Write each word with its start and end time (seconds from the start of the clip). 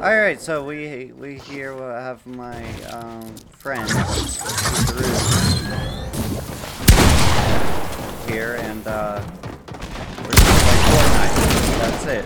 Alright, 0.00 0.40
so 0.40 0.64
we 0.64 1.06
we 1.18 1.38
here 1.38 1.74
will 1.74 1.92
have 1.92 2.24
my 2.24 2.62
um, 2.84 3.34
friend 3.50 3.90
here, 8.30 8.54
and 8.60 8.86
uh, 8.86 9.20
we're 10.22 10.36
gonna 10.38 10.54
play 10.62 10.78
Fortnite. 10.86 11.34
That's 11.82 12.06
it. 12.06 12.24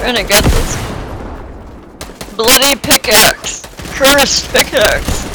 Trying 0.00 0.16
to 0.16 0.24
get 0.24 0.44
this 0.44 0.76
bloody 2.36 2.74
pickaxe. 2.76 3.66
Cursed 3.98 4.50
pickaxe. 4.50 5.25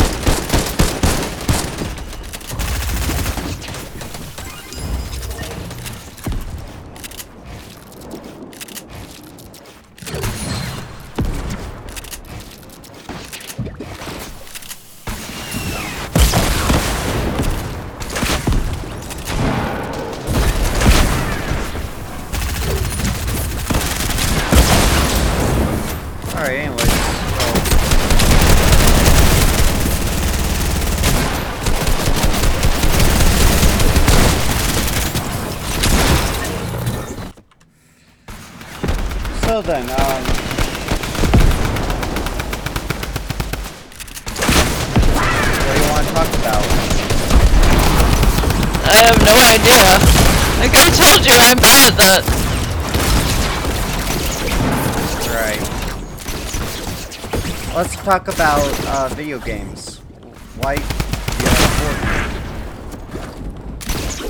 Talk 58.12 58.28
about 58.28 58.68
uh, 58.88 59.08
video 59.16 59.40
games. 59.40 60.00
Why? 60.60 60.76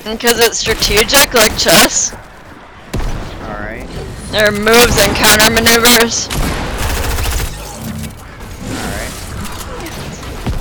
Because 0.06 0.40
it's 0.40 0.60
strategic, 0.60 1.34
like 1.34 1.58
chess. 1.58 2.14
Alright. 3.42 3.90
There 4.30 4.48
are 4.48 4.52
moves 4.52 5.00
and 5.00 5.16
counter 5.16 5.50
maneuvers, 5.50 6.28
Alright. 8.70 9.14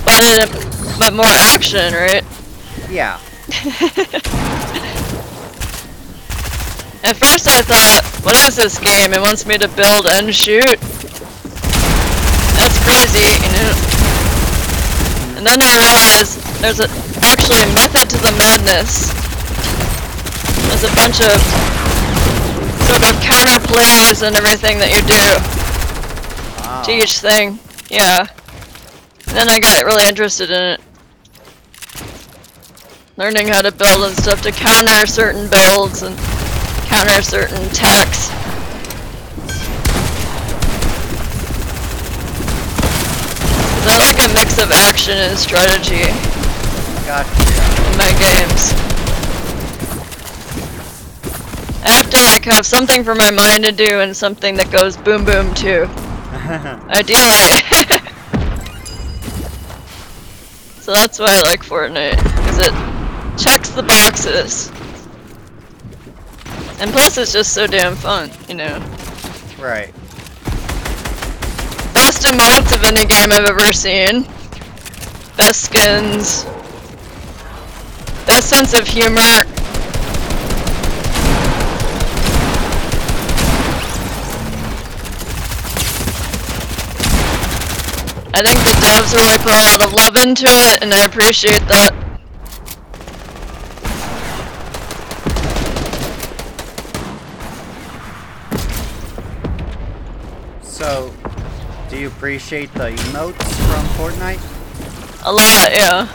but 0.03 0.23
a, 0.25 0.97
but 0.97 1.13
more 1.13 1.25
action, 1.27 1.93
right? 1.93 2.25
Yeah. 2.89 3.19
At 7.03 7.17
first 7.17 7.47
I 7.47 7.61
thought, 7.61 8.01
what 8.23 8.35
is 8.47 8.55
this 8.55 8.79
game? 8.79 9.13
It 9.13 9.21
wants 9.21 9.45
me 9.45 9.59
to 9.59 9.67
build 9.67 10.07
and 10.07 10.33
shoot? 10.33 10.79
And 15.41 15.47
then 15.47 15.61
I 15.63 15.73
realized 15.73 16.37
there's 16.61 16.79
a, 16.79 16.87
actually 17.25 17.63
a 17.65 17.73
method 17.73 18.11
to 18.11 18.17
the 18.21 18.31
madness. 18.37 19.09
There's 20.69 20.83
a 20.85 20.93
bunch 20.93 21.17
of 21.17 21.33
sort 22.85 23.01
of 23.01 23.17
counter 23.25 23.57
plays 23.65 24.21
and 24.21 24.35
everything 24.35 24.77
that 24.77 24.93
you 24.93 25.01
do 25.01 26.61
Wow. 26.61 26.83
to 26.83 26.91
each 26.91 27.17
thing. 27.17 27.57
Yeah. 27.89 28.27
And 29.29 29.35
then 29.35 29.49
I 29.49 29.57
got 29.59 29.83
really 29.83 30.07
interested 30.07 30.51
in 30.51 30.61
it. 30.61 30.81
Learning 33.17 33.47
how 33.47 33.61
to 33.63 33.71
build 33.71 34.03
and 34.03 34.15
stuff 34.15 34.43
to 34.43 34.51
counter 34.51 35.07
certain 35.07 35.49
builds 35.49 36.03
and 36.03 36.15
counter 36.85 37.19
certain 37.23 37.65
attacks. 37.65 38.29
Cause 43.81 43.87
I 43.87 43.97
like 43.97 44.19
a 44.19 44.33
mix 44.35 44.50
of 44.61 44.71
action 44.71 45.17
and 45.17 45.37
strategy 45.37 46.05
Gotcha. 47.05 47.29
in 47.91 47.97
my 47.97 48.11
games. 48.19 48.73
I 51.83 51.89
have 51.89 52.09
to 52.11 52.17
like 52.17 52.45
have 52.45 52.65
something 52.65 53.03
for 53.03 53.15
my 53.15 53.31
mind 53.31 53.63
to 53.65 53.71
do 53.71 53.99
and 54.01 54.15
something 54.15 54.55
that 54.57 54.69
goes 54.71 54.95
boom 54.97 55.25
boom 55.25 55.53
too. 55.55 55.85
Ideally. 56.89 57.17
so 60.79 60.93
that's 60.93 61.19
why 61.19 61.27
I 61.29 61.41
like 61.43 61.63
Fortnite, 61.63 62.17
because 62.17 62.57
it 62.59 62.73
checks 63.43 63.69
the 63.69 63.83
boxes. 63.83 64.71
And 66.79 66.91
plus 66.91 67.17
it's 67.17 67.31
just 67.33 67.53
so 67.53 67.67
damn 67.67 67.95
fun, 67.95 68.31
you 68.47 68.55
know. 68.55 68.79
right. 69.59 69.93
Best 71.93 72.23
emotes 72.25 72.73
of 72.73 72.83
any 72.83 73.05
game 73.05 73.31
I've 73.31 73.45
ever 73.45 73.71
seen. 73.73 74.25
Best 75.37 75.65
skins. 75.65 76.45
Best 78.25 78.49
sense 78.49 78.73
of 78.73 78.87
humor. 78.87 79.21
I 88.33 88.43
think 88.43 88.59
the 88.63 88.71
devs 88.81 89.13
really 89.15 89.37
put 89.37 89.51
a 89.51 89.61
lot 89.61 89.85
of 89.85 89.93
love 89.93 90.15
into 90.15 90.45
it, 90.47 90.81
and 90.81 90.93
I 90.93 91.05
appreciate 91.05 91.61
that. 91.67 91.93
So, 100.63 101.13
do 101.89 101.99
you 101.99 102.07
appreciate 102.07 102.73
the 102.73 102.89
emotes 102.89 103.53
from 103.67 103.85
Fortnite? 103.97 104.60
A 105.23 105.31
lot, 105.31 105.71
yeah. 105.71 106.07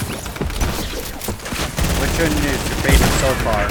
Which 2.03 2.11
one 2.19 2.27
is 2.27 2.43
your 2.43 2.59
favorite 2.83 3.15
so 3.21 3.31
far? 3.47 3.71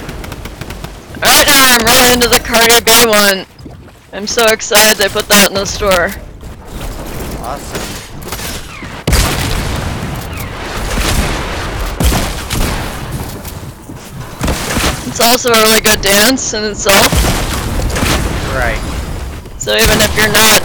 Right 1.22 1.46
now, 1.46 1.75
I'm 1.75 1.85
really 1.85 2.13
into 2.13 2.29
the 2.29 2.40
Cardi 2.40 2.79
B 2.79 3.06
one. 3.06 3.45
I'm 4.13 4.28
so 4.28 4.47
excited 4.47 4.97
they 4.97 5.09
put 5.09 5.28
that 5.28 5.50
in 5.50 5.56
the 5.56 5.66
store. 5.66 6.07
Awesome. 7.44 7.81
It's 15.09 15.19
also 15.19 15.51
a 15.51 15.62
really 15.63 15.81
good 15.81 16.00
dance 16.01 16.53
in 16.53 16.63
itself. 16.63 17.12
Right. 18.56 18.79
So 19.59 19.75
even 19.75 20.00
if 20.00 20.16
you're 20.16 20.31
not 20.31 20.62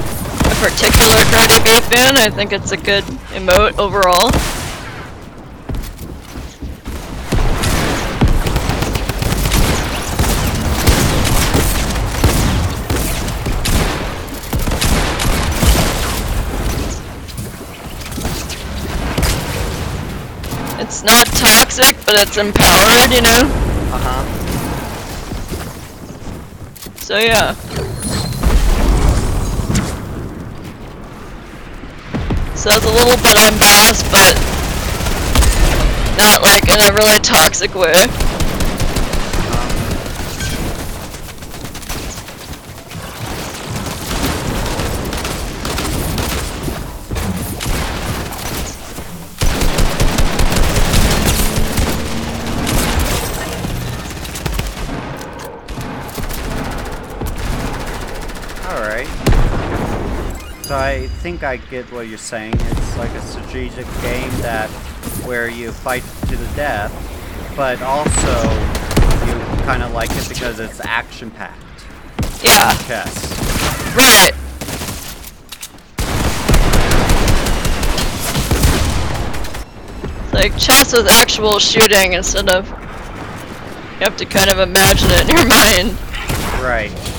a 0.46 0.54
particular 0.62 1.24
Cardi 1.34 1.58
B 1.64 1.80
fan, 1.90 2.16
I 2.18 2.30
think 2.30 2.52
it's 2.52 2.70
a 2.70 2.76
good 2.76 3.02
emote 3.34 3.76
overall. 3.78 4.30
But 22.10 22.26
it's 22.26 22.36
empowered, 22.36 23.12
you 23.12 23.22
know? 23.22 23.42
Uh 23.92 24.00
huh. 24.02 24.24
So 26.96 27.18
yeah. 27.18 27.54
So 32.56 32.70
it's 32.74 32.84
a 32.84 32.90
little 32.90 33.16
bit 33.22 33.36
unbiased, 33.36 34.10
but 34.10 34.34
not 36.18 36.42
like 36.42 36.68
in 36.68 36.80
a 36.80 36.92
really 36.94 37.20
toxic 37.20 37.76
way. 37.76 38.29
Think 61.20 61.42
I 61.42 61.58
get 61.58 61.84
what 61.92 62.08
you're 62.08 62.16
saying. 62.16 62.54
It's 62.56 62.96
like 62.96 63.10
a 63.10 63.20
strategic 63.20 63.84
game 64.00 64.30
that 64.40 64.70
where 65.26 65.50
you 65.50 65.70
fight 65.70 66.02
to 66.28 66.36
the 66.36 66.46
death, 66.56 66.90
but 67.54 67.82
also 67.82 68.32
you 69.26 69.34
kind 69.66 69.82
of 69.82 69.92
like 69.92 70.08
it 70.12 70.26
because 70.30 70.58
it's 70.60 70.80
action 70.80 71.30
packed. 71.30 71.60
Yeah, 72.42 72.72
chess. 72.86 73.36
right. 73.94 74.32
It's 80.24 80.32
like 80.32 80.58
chess 80.58 80.94
with 80.94 81.06
actual 81.06 81.58
shooting 81.58 82.14
instead 82.14 82.48
of. 82.48 82.66
You 82.66 84.06
have 84.06 84.16
to 84.16 84.24
kind 84.24 84.48
of 84.48 84.58
imagine 84.58 85.10
it 85.10 85.28
in 85.28 85.36
your 85.36 85.46
mind. 85.48 85.98
Right. 86.62 87.09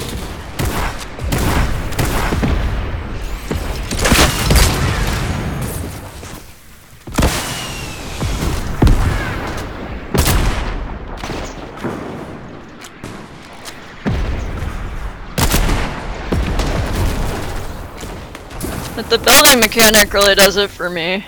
But 19.01 19.09
the 19.09 19.17
building 19.17 19.59
mechanic 19.59 20.13
really 20.13 20.35
does 20.35 20.57
it 20.57 20.69
for 20.69 20.87
me. 20.87 21.23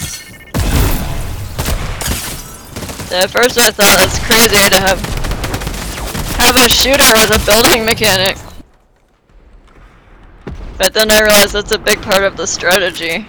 At 3.11 3.31
first 3.31 3.57
I 3.57 3.71
thought 3.71 3.97
that's 3.97 4.19
crazy 4.27 4.69
to 4.69 4.79
have 4.79 4.99
have 6.37 6.55
a 6.55 6.69
shooter 6.69 7.01
as 7.01 7.31
a 7.31 7.39
building 7.47 7.83
mechanic. 7.83 8.37
But 10.77 10.93
then 10.93 11.09
I 11.09 11.21
realized 11.21 11.53
that's 11.53 11.71
a 11.71 11.79
big 11.79 11.99
part 12.03 12.23
of 12.23 12.37
the 12.37 12.45
strategy. 12.45 13.25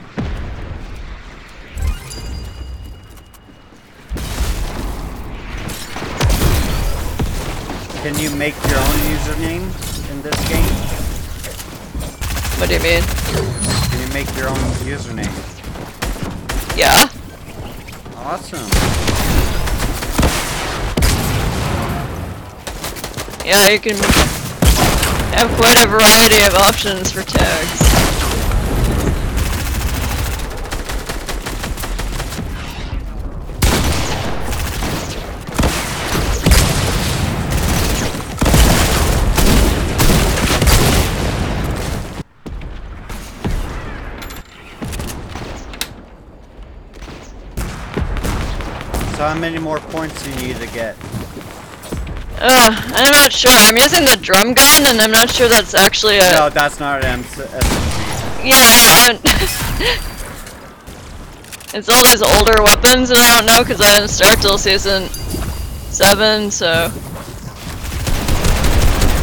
Can 8.02 8.18
you 8.18 8.28
make 8.36 8.54
your 8.68 8.76
own 8.76 8.98
username 9.16 10.10
in 10.10 10.20
this 10.20 10.48
game? 10.50 10.74
What 12.60 12.68
do 12.68 12.74
you 12.74 12.82
mean? 12.82 13.83
Make 14.14 14.32
your 14.36 14.48
own 14.48 14.56
username? 14.86 15.26
Yeah. 16.78 17.08
Awesome. 18.16 18.70
Yeah, 23.44 23.70
you 23.70 23.80
can 23.80 23.96
have 25.34 25.50
quite 25.56 25.82
a 25.82 25.88
variety 25.88 26.44
of 26.46 26.54
options 26.54 27.10
for 27.10 27.24
tags. 27.24 28.03
So 49.24 49.28
how 49.28 49.40
many 49.40 49.56
more 49.58 49.78
points 49.78 50.22
do 50.22 50.28
you 50.28 50.48
need 50.48 50.56
to 50.56 50.66
get? 50.66 50.98
Uh, 52.36 52.68
I'm 52.94 53.10
not 53.10 53.32
sure. 53.32 53.50
I'm 53.54 53.74
using 53.74 54.04
the 54.04 54.18
drum 54.20 54.52
gun, 54.52 54.84
and 54.84 55.00
I'm 55.00 55.10
not 55.10 55.30
sure 55.30 55.48
that's 55.48 55.72
actually 55.72 56.18
a. 56.18 56.20
No, 56.20 56.50
that's 56.50 56.78
not 56.78 57.02
an 57.02 57.22
SMG. 57.22 58.44
Yeah, 58.44 59.12
it's 61.74 61.88
all 61.88 62.04
these 62.04 62.20
older 62.20 62.62
weapons, 62.62 63.08
and 63.12 63.18
I 63.18 63.38
don't 63.38 63.46
know 63.46 63.62
because 63.62 63.80
I 63.80 63.96
didn't 63.96 64.10
start 64.10 64.42
till 64.42 64.58
season 64.58 65.08
seven, 65.88 66.50
so 66.50 66.92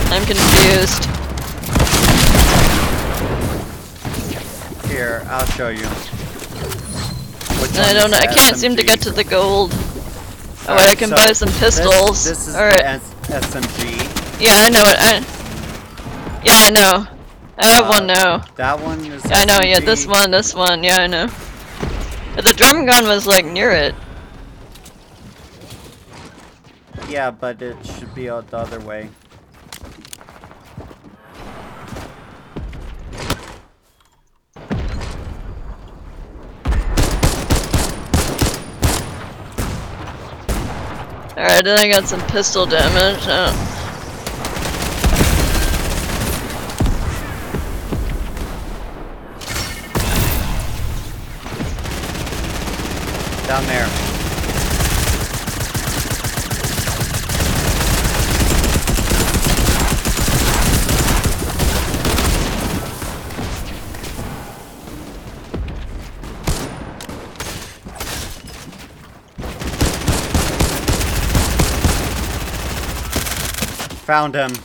I'm 0.10 0.26
confused. 0.26 1.06
Here, 4.90 5.22
I'll 5.28 5.46
show 5.46 5.70
you. 5.70 5.86
I 7.80 7.94
don't 7.94 8.10
know. 8.10 8.18
I 8.18 8.26
can't 8.26 8.58
seem 8.58 8.76
to 8.78 8.84
get 8.84 9.02
to 9.02 9.12
the 9.12 9.24
gold. 9.24 9.72
Oh, 10.72 10.78
I 10.78 10.96
can 10.96 11.10
so 11.10 11.16
buy 11.16 11.34
some 11.34 11.50
pistols. 11.60 12.24
This, 12.24 12.48
is 12.48 12.56
Alright. 12.56 12.84
the 12.84 12.88
S 12.88 13.14
SMG. 13.28 14.42
Yeah, 14.42 14.56
I 14.66 14.70
know 14.70 14.84
it. 14.86 14.98
I, 15.00 15.14
yeah, 16.44 16.60
I 16.68 16.70
know. 16.72 17.08
I 17.58 17.66
have 17.68 17.88
one 17.88 18.10
Uh, 18.10 18.16
now. 18.16 18.46
That 18.56 18.80
one 18.80 19.06
is. 19.06 19.24
I 19.32 19.46
know. 19.46 19.60
Yeah, 19.64 19.80
this 19.80 20.08
one, 20.08 20.32
this 20.32 20.54
one. 20.56 20.84
Yeah, 20.84 20.98
I 21.02 21.08
know. 21.08 21.28
But 22.36 22.46
the 22.46 22.54
drum 22.54 22.86
gun 22.86 23.06
was 23.06 23.28
like 23.28 23.46
near 23.46 23.72
it. 23.72 23.96
Yeah, 27.10 27.32
but 27.32 27.62
it 27.62 27.86
should 27.86 28.14
be 28.16 28.30
out 28.30 28.48
the 28.50 28.58
other 28.58 28.80
way. 28.80 29.10
Alright, 41.42 41.66
then 41.66 41.80
I 41.80 41.88
got 41.88 42.08
some 42.08 42.22
pistol 42.28 42.68
damage. 42.68 43.24
Oh. 43.26 43.68
Down 53.48 53.66
there. 53.66 54.12
Found 74.12 74.36
him. 74.36 74.50
Did 74.50 74.60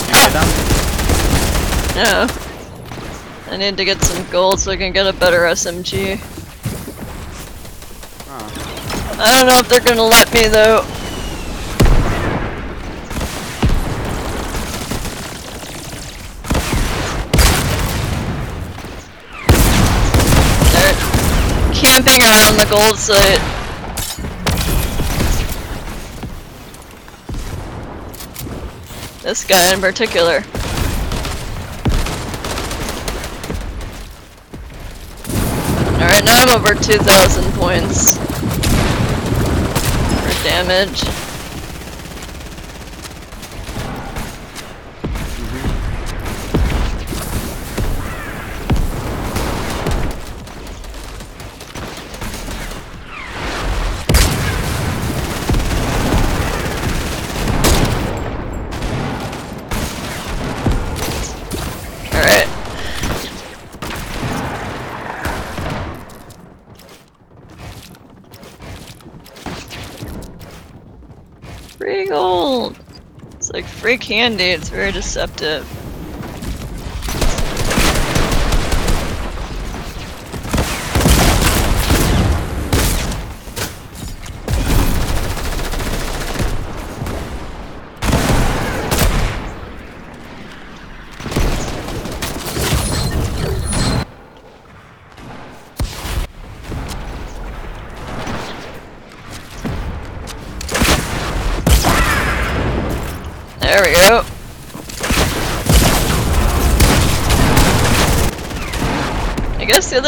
you 0.00 0.14
get 0.14 0.32
him? 0.32 0.48
No. 1.96 2.26
I 3.50 3.56
need 3.58 3.76
to 3.76 3.84
get 3.84 4.00
some 4.00 4.26
gold 4.30 4.58
so 4.58 4.70
I 4.70 4.78
can 4.78 4.94
get 4.94 5.06
a 5.06 5.12
better 5.12 5.40
SMG. 5.40 6.18
Oh. 8.26 9.16
I 9.20 9.36
don't 9.36 9.46
know 9.46 9.58
if 9.58 9.68
they're 9.68 9.80
gonna 9.80 10.02
let 10.02 10.32
me 10.32 10.48
though. 10.48 10.80
They're 20.72 20.96
camping 21.96 22.20
around 22.20 22.56
the 22.56 22.66
gold 22.68 22.98
site. 22.98 23.40
This 29.22 29.44
guy 29.44 29.72
in 29.72 29.80
particular. 29.80 30.44
Alright, 35.94 36.24
now 36.24 36.42
I'm 36.42 36.50
over 36.54 36.74
2,000 36.74 37.52
points 37.54 38.18
for 40.18 40.44
damage. 40.44 41.05
Candy, 73.98 74.44
it's 74.44 74.68
very 74.68 74.92
deceptive. 74.92 75.75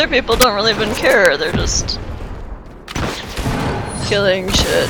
People 0.09 0.37
don't 0.37 0.55
really 0.55 0.73
even 0.73 0.95
care. 0.95 1.37
They're 1.37 1.53
just 1.53 2.00
killing 4.07 4.50
shit. 4.50 4.88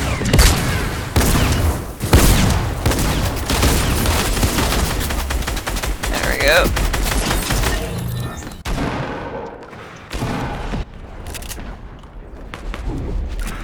There 6.09 6.33
we 6.33 6.39
go. 6.41 6.65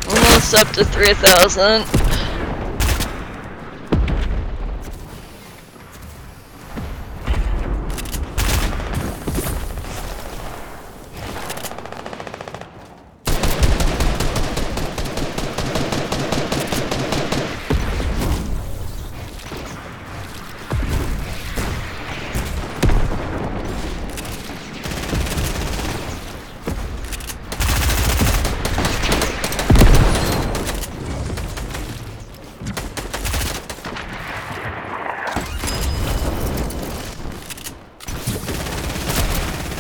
Almost 0.09 0.55
up 0.55 0.69
to 0.73 0.85
3,000. 0.85 2.05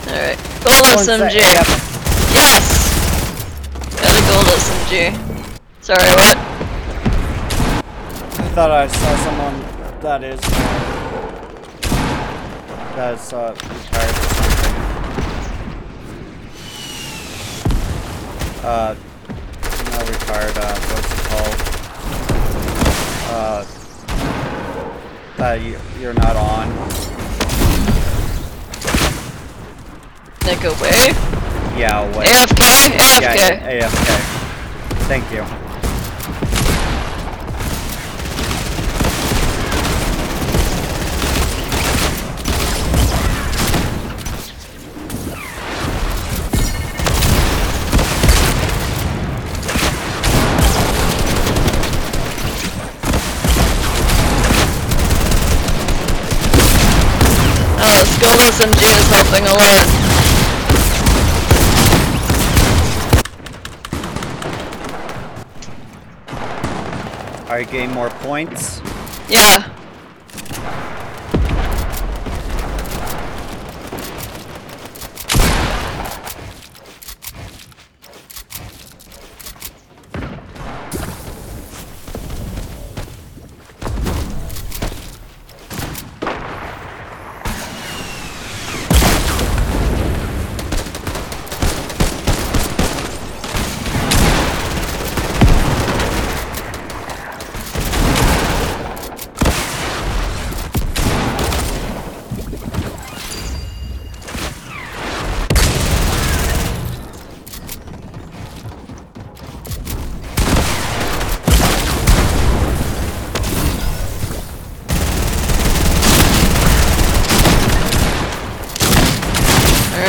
Alright. 0.06 0.38
Gold 0.38 0.54
One's 0.54 0.62
the 0.62 0.74
SMG. 0.94 1.34
Yes! 2.32 2.62
Got 4.00 4.14
a 4.14 4.22
gold 4.30 4.46
SMG. 4.46 5.10
Sorry, 5.80 6.10
what? 6.14 6.36
I 8.38 8.48
thought 8.54 8.70
I 8.70 8.86
saw 8.86 9.16
someone 9.24 9.56
that 10.00 10.22
is 10.22 10.40
that's 12.94 13.32
uh, 13.32 13.52
retired 13.58 14.16
or 14.16 14.22
something. 14.34 14.74
Uh, 18.62 18.94
not 19.90 20.08
retired. 20.08 20.56
Uh, 20.56 20.78
what's 20.90 21.10
it 21.12 21.22
called? 21.28 21.58
Uh, 23.34 23.64
that 25.38 25.54
you 25.60 25.76
you're 26.00 26.14
not 26.14 26.36
on. 26.36 27.13
Nick 30.44 30.62
away. 30.62 31.14
Yeah. 31.78 32.04
What? 32.14 32.26
AFK? 32.26 32.60
AFK. 32.98 33.36
Yeah. 33.36 33.88
AFK. 33.88 34.08
Thank 35.08 35.30
you. 35.32 35.42
Oh, 57.80 57.98
this 57.98 58.18
gold 58.18 58.40
SMG 58.40 58.82
is 58.92 59.08
helping 59.08 59.46
a 59.46 59.54
lot. 59.54 60.03
Are 67.54 67.62
gain 67.62 67.92
more 67.92 68.10
points? 68.10 68.82
Yeah. 69.28 69.73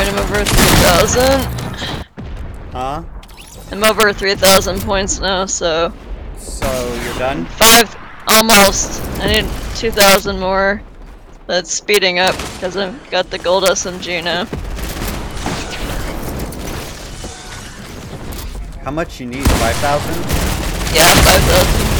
I'm 0.06 0.18
over 0.18 0.44
3,000. 0.44 1.22
Huh? 2.70 3.02
I'm 3.72 3.82
over 3.82 4.12
3,000 4.12 4.80
points 4.82 5.18
now, 5.18 5.46
so. 5.46 5.92
So 6.38 6.94
you're 7.02 7.18
done? 7.18 7.44
Five. 7.46 7.96
Almost. 8.28 9.02
I 9.20 9.40
need 9.40 9.50
2,000 9.74 10.38
more. 10.38 10.80
That's 11.48 11.72
speeding 11.72 12.20
up 12.20 12.36
because 12.54 12.76
I've 12.76 13.10
got 13.10 13.30
the 13.30 13.38
gold 13.38 13.64
SMG 13.64 14.22
now. 14.22 14.44
How 18.84 18.92
much 18.92 19.18
you 19.18 19.26
need? 19.26 19.44
Five 19.44 19.74
thousand? 19.76 20.14
Yeah, 20.94 21.12
5,000. 21.22 21.95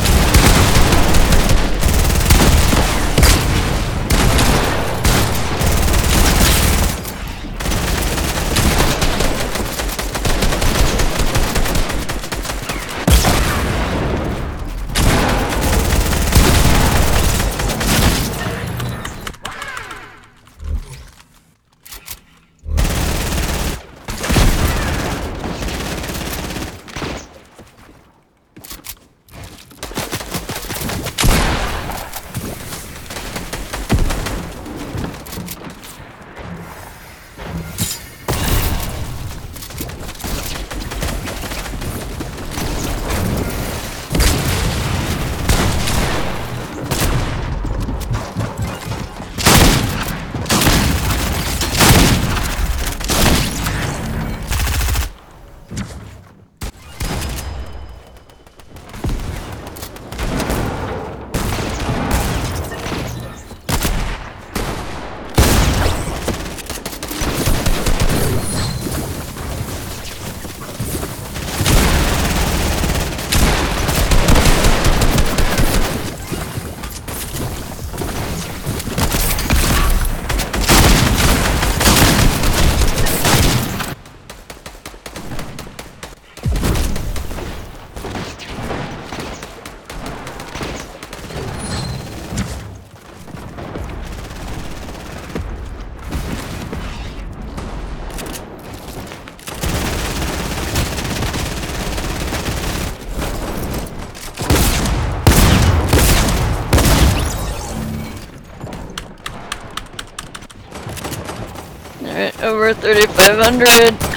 Over 112.47 112.73
3,500. 112.75 114.17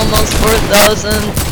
Almost 0.00 0.32
4,000. 0.94 1.50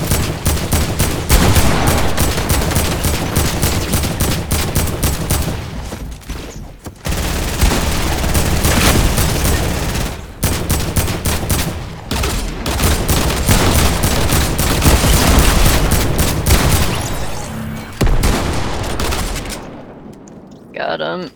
Got 20.74 21.00
him. 21.00 21.30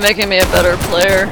Making 0.00 0.30
me 0.30 0.38
a 0.38 0.44
better 0.46 0.76
player. 0.88 1.26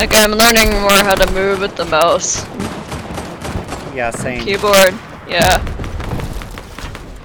Okay, 0.00 0.22
I'm 0.24 0.32
learning 0.32 0.70
more 0.80 0.90
how 1.04 1.14
to 1.14 1.30
move 1.32 1.60
with 1.60 1.76
the 1.76 1.84
mouse. 1.84 2.42
Yeah, 3.94 4.10
same. 4.10 4.44
Keyboard, 4.44 4.94
yeah. 5.28 5.60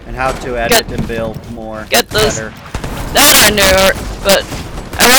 And 0.07 0.15
how 0.15 0.33
to 0.43 0.57
edit 0.57 0.87
Get- 0.89 0.91
and 0.99 1.07
build 1.07 1.39
more. 1.51 1.87
get 1.89 2.09
those- 2.09 2.35
better. 2.35 2.49
That 3.13 3.31
I 3.47 3.49
knew, 3.55 4.14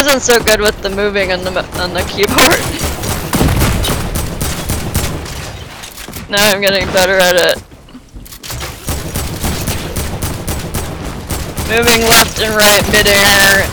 wasn't 0.06 0.22
so 0.22 0.38
good 0.44 0.60
with 0.60 0.80
the 0.82 0.90
moving 0.90 1.32
on 1.32 1.42
the 1.42 1.50
on 1.82 1.92
the 1.92 2.02
keyboard. 2.02 2.60
now 6.30 6.46
I'm 6.46 6.60
getting 6.60 6.86
better 6.92 7.18
at 7.18 7.34
it. 7.34 7.58
Moving 11.68 12.02
left 12.08 12.40
and 12.40 12.54
right 12.54 12.86
midair. 12.92 13.66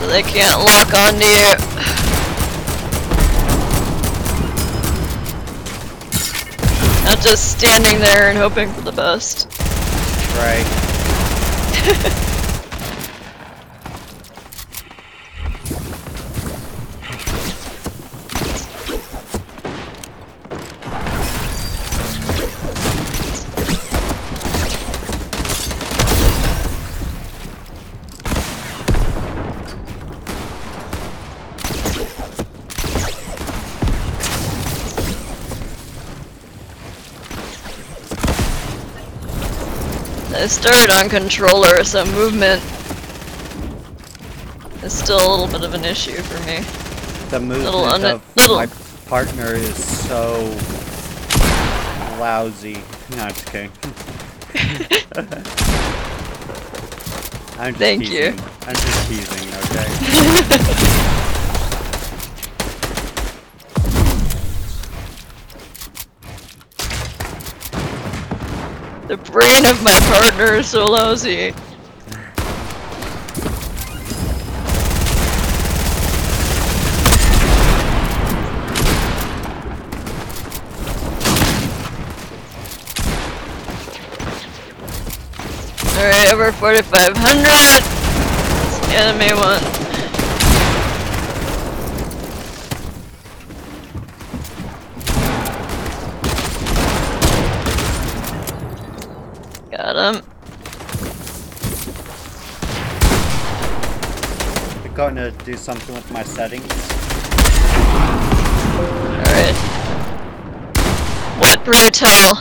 So 0.00 0.08
they 0.08 0.22
can't 0.22 0.60
lock 0.60 0.92
onto 0.92 1.24
you. 1.24 1.73
Just 7.24 7.52
standing 7.52 7.98
there 8.00 8.28
and 8.28 8.36
hoping 8.36 8.70
for 8.70 8.82
the 8.82 8.92
best. 8.92 9.48
Right. 10.36 12.20
I 40.44 40.46
started 40.46 40.90
on 40.90 41.08
controller, 41.08 41.82
so 41.84 42.04
movement 42.04 42.62
is 44.84 44.92
still 44.92 45.16
a 45.16 45.26
little 45.40 45.48
bit 45.48 45.64
of 45.66 45.72
an 45.72 45.86
issue 45.86 46.20
for 46.20 46.38
me. 46.46 46.58
The 47.30 47.40
movement 47.40 47.74
Little 47.74 47.86
of 47.86 48.02
little- 48.36 48.56
my 48.56 48.66
partner 49.06 49.54
is 49.54 49.74
so 50.06 50.42
lousy. 52.20 52.82
No, 53.12 53.22
I'm 53.22 53.32
just 53.32 53.46
kidding. 53.46 53.70
I'm 57.58 57.72
just 57.72 57.78
Thank 57.78 58.02
you. 58.02 58.32
teasing. 58.32 58.40
I'm 58.66 58.74
just 58.74 59.08
teasing, 59.08 59.48
okay? 59.48 61.00
The 69.14 69.30
brain 69.30 69.64
of 69.66 69.80
my 69.84 69.96
partner 70.10 70.56
is 70.56 70.66
so 70.68 70.86
lousy. 70.86 71.54
Alright, 85.96 86.32
over 86.32 86.50
4,500. 86.50 87.84
Enemy 88.96 89.32
one. 89.34 89.84
Got 99.76 99.96
him. 99.96 100.22
I'm 104.84 104.94
going 104.94 105.13
to 105.30 105.44
do 105.44 105.56
something 105.56 105.94
with 105.94 106.10
my 106.10 106.22
settings. 106.22 106.70
Alright. 109.16 109.54
What 111.40 111.64
brutal? 111.64 112.36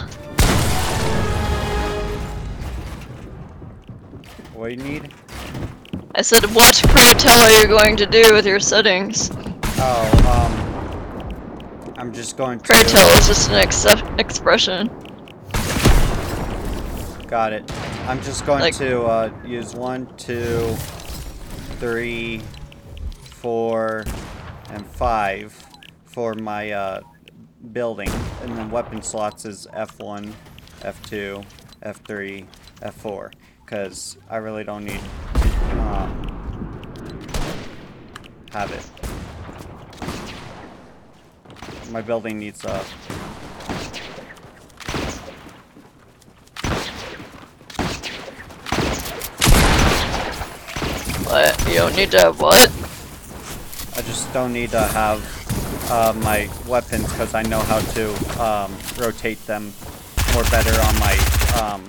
What 4.54 4.70
do 4.70 4.76
you 4.76 4.84
need? 4.84 5.14
I 6.16 6.22
said, 6.22 6.44
what 6.54 6.82
pray 6.90 7.12
tell 7.14 7.40
are 7.40 7.62
you 7.62 7.68
going 7.68 7.98
to 7.98 8.06
do 8.06 8.34
with 8.34 8.46
your 8.46 8.60
settings? 8.60 9.32
Oh, 9.78 10.36
um, 10.36 11.94
I'm 11.98 12.14
just 12.14 12.38
going 12.38 12.60
to. 12.60 12.66
Pray 12.66 12.84
tell 12.84 13.08
is 13.18 13.28
just 13.28 13.50
an 13.50 13.58
excep 13.58 14.20
expression. 14.20 14.88
Got 17.28 17.54
it. 17.54 17.72
I'm 18.08 18.22
just 18.22 18.46
going 18.46 18.60
Like- 18.62 18.76
to 18.78 19.04
uh, 19.04 19.32
use 19.46 19.74
one, 19.74 20.08
two, 20.18 20.76
three, 21.80 22.42
four, 23.44 24.06
and 24.70 24.88
five 24.88 25.54
for 26.06 26.34
my 26.34 26.72
uh, 26.72 27.02
building, 27.74 28.10
and 28.42 28.58
then 28.58 28.72
weapon 28.72 29.02
slots 29.02 29.44
is 29.44 29.68
F1, 29.74 30.32
F2, 30.80 31.46
F3, 31.84 32.46
F4, 32.82 33.34
because 33.66 34.18
I 34.30 34.38
really 34.38 34.64
don't 34.64 34.86
need 34.86 35.02
to 35.34 35.82
um, 35.82 36.82
have 38.54 38.72
it. 38.72 38.90
My 41.92 42.02
building 42.02 42.40
needs 42.40 42.64
a... 42.64 42.78
What? 51.26 51.68
You 51.68 51.74
don't 51.74 51.96
need 51.98 52.12
to 52.12 52.20
have 52.20 52.40
what? 52.40 52.83
I 53.96 54.02
just 54.02 54.32
don't 54.34 54.54
need 54.54 54.72
to 54.72 54.82
have 54.82 55.22
uh, 55.92 56.14
my 56.18 56.50
weapons 56.68 57.04
because 57.12 57.34
I 57.36 57.44
know 57.44 57.60
how 57.60 57.80
to 57.80 58.42
um, 58.42 58.74
rotate 58.98 59.44
them 59.46 59.72
more 60.34 60.44
better 60.46 60.74
on 60.82 61.00
my 61.00 61.16
um, 61.62 61.84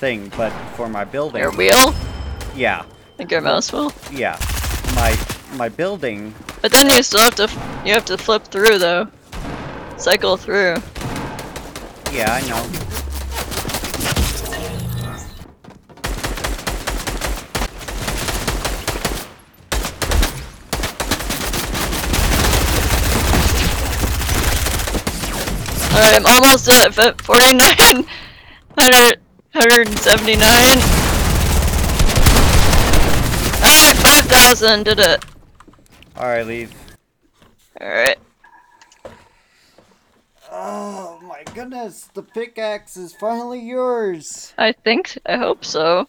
thing. 0.00 0.30
But 0.36 0.50
for 0.76 0.88
my 0.88 1.04
building, 1.04 1.40
Your 1.42 1.52
wheel? 1.52 1.94
yeah, 2.56 2.84
Like 3.18 3.30
your 3.30 3.40
mouse 3.42 3.72
wheel? 3.72 3.92
yeah, 4.10 4.38
my 4.94 5.16
my 5.56 5.68
building, 5.68 6.34
But 6.62 6.72
then 6.72 6.88
you 6.90 7.02
still 7.02 7.20
have 7.20 7.34
to 7.36 7.44
f- 7.44 7.86
you 7.86 7.92
have 7.92 8.04
to 8.06 8.16
flip 8.18 8.44
through 8.44 8.78
though. 8.78 9.08
Cycle 9.98 10.36
through. 10.36 10.76
yeah, 12.12 12.32
I 12.32 12.40
know. 12.48 12.62
Alright, 25.36 25.83
I'm 25.96 26.26
almost 26.26 26.68
at 26.68 26.98
f- 26.98 27.20
49. 27.20 27.60
100, 28.74 29.20
179. 29.52 30.44
Alright, 33.62 33.96
5,000 33.96 34.84
did 34.84 34.98
it. 34.98 35.24
All 36.16 36.26
right, 36.26 36.46
leave. 36.46 36.74
Alright. 37.80 38.18
Oh 40.50 41.20
my 41.22 41.42
goodness, 41.54 42.08
the 42.14 42.22
pickaxe 42.22 42.96
is 42.96 43.14
finally 43.14 43.60
yours. 43.60 44.52
I 44.58 44.72
think, 44.72 45.16
I 45.26 45.36
hope 45.36 45.64
so. 45.64 46.08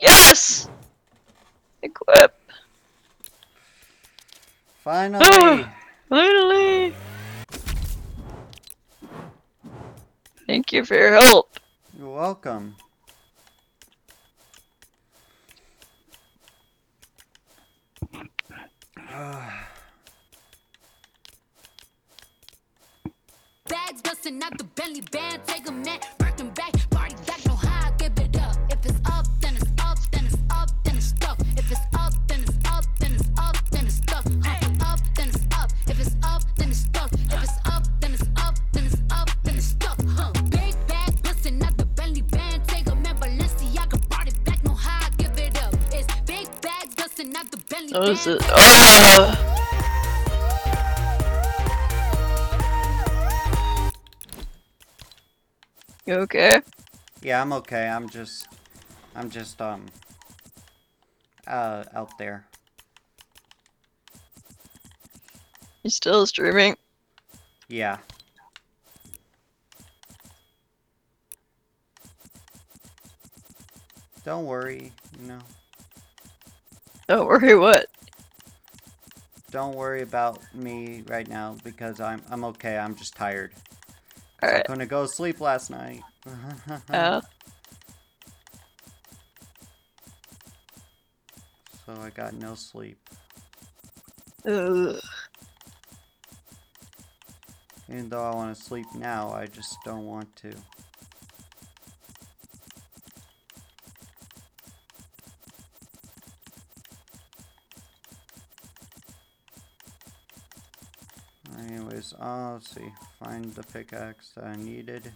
Yes! 0.00 0.68
Equip! 1.82 2.34
Finally. 4.82 5.66
Finally! 6.08 6.94
Thank 10.48 10.72
you 10.72 10.82
for 10.82 10.94
your 10.94 11.12
help. 11.12 11.60
You're 11.98 12.08
welcome. 12.08 12.74
Bags 23.66 24.00
busting 24.02 24.42
out 24.42 24.56
the 24.56 24.64
belly 24.64 25.02
band, 25.02 25.42
take 25.46 25.68
a 25.68 25.72
man, 25.72 26.00
the 48.24 48.36
belly 48.38 48.70
What 48.70 48.84
is 48.84 48.88
band. 48.88 49.16
it? 49.20 49.36
Oh! 49.38 49.38
You 56.06 56.14
okay? 56.14 56.60
Yeah, 57.22 57.40
I'm 57.42 57.52
okay. 57.52 57.86
I'm 57.88 58.08
just, 58.08 58.48
I'm 59.14 59.30
just 59.30 59.60
um, 59.60 59.86
uh, 61.46 61.84
out 61.94 62.16
there. 62.18 62.46
You 65.82 65.90
still 65.90 66.26
streaming? 66.26 66.76
Yeah. 67.68 67.98
Don't 74.24 74.46
worry, 74.46 74.92
you 75.18 75.26
know. 75.26 75.38
Don't 77.08 77.26
worry, 77.26 77.54
what? 77.54 77.86
Don't 79.50 79.74
worry 79.74 80.02
about 80.02 80.42
me 80.54 81.02
right 81.06 81.26
now 81.26 81.56
because 81.64 82.00
I'm 82.00 82.22
I'm 82.30 82.44
okay. 82.44 82.76
I'm 82.76 82.94
just 82.94 83.14
tired. 83.16 83.52
I 84.42 84.46
Alright. 84.46 84.66
couldn't 84.66 84.88
go 84.88 85.06
sleep 85.06 85.40
last 85.40 85.70
night. 85.70 86.02
Uh, 86.92 87.20
so 91.86 91.92
I 92.00 92.10
got 92.10 92.34
no 92.34 92.54
sleep. 92.54 92.98
ugh. 94.46 95.00
Even 97.90 98.10
though 98.10 98.22
I 98.22 98.34
want 98.34 98.54
to 98.54 98.62
sleep 98.62 98.86
now, 98.94 99.32
I 99.32 99.46
just 99.46 99.78
don't 99.84 100.04
want 100.04 100.34
to. 100.36 100.52
Anyways, 111.58 112.14
uh, 112.20 112.52
let's 112.52 112.70
see. 112.70 112.88
Find 113.18 113.52
the 113.54 113.64
pickaxe 113.64 114.30
that 114.36 114.44
I 114.44 114.56
needed. 114.56 115.12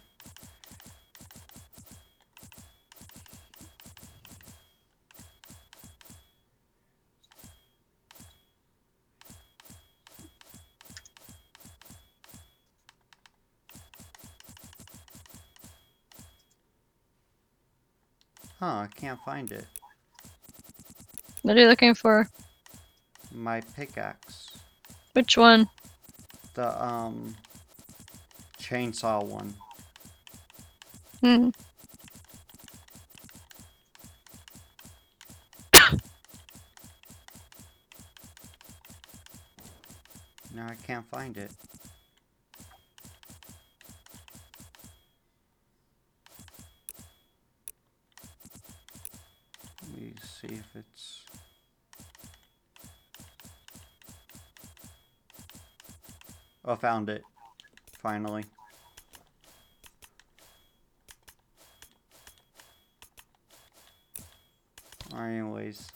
Huh, 18.59 18.67
I 18.67 18.89
can't 18.95 19.19
find 19.25 19.51
it. 19.51 19.67
What 21.43 21.57
are 21.57 21.61
you 21.61 21.67
looking 21.67 21.95
for? 21.95 22.29
My 23.33 23.61
pickaxe. 23.61 24.51
Which 25.15 25.37
one? 25.37 25.69
The, 26.55 26.85
um, 26.85 27.35
chainsaw 28.59 29.25
one. 29.25 29.55
Hmm. 31.21 31.51
No, 40.55 40.65
I 40.65 40.75
can't 40.87 41.09
find 41.09 41.37
it. 41.39 41.51
Let 49.83 50.01
me 50.01 50.13
see 50.23 50.49
if 50.49 50.67
it's. 50.75 51.32
Oh, 56.65 56.77
found 56.77 57.09
it. 57.09 57.25
Finally. 58.01 58.45
Anyways. 65.17 65.89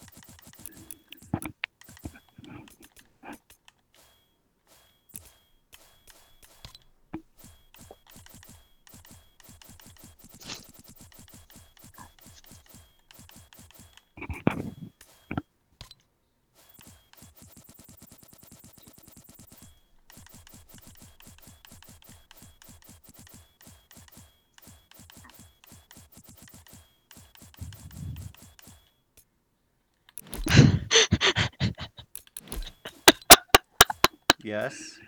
Yes. 34.56 34.98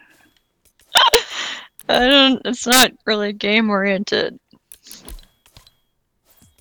I 1.88 2.06
don't. 2.06 2.42
It's 2.44 2.66
not 2.66 2.92
really 3.06 3.32
game 3.32 3.70
oriented. 3.70 4.38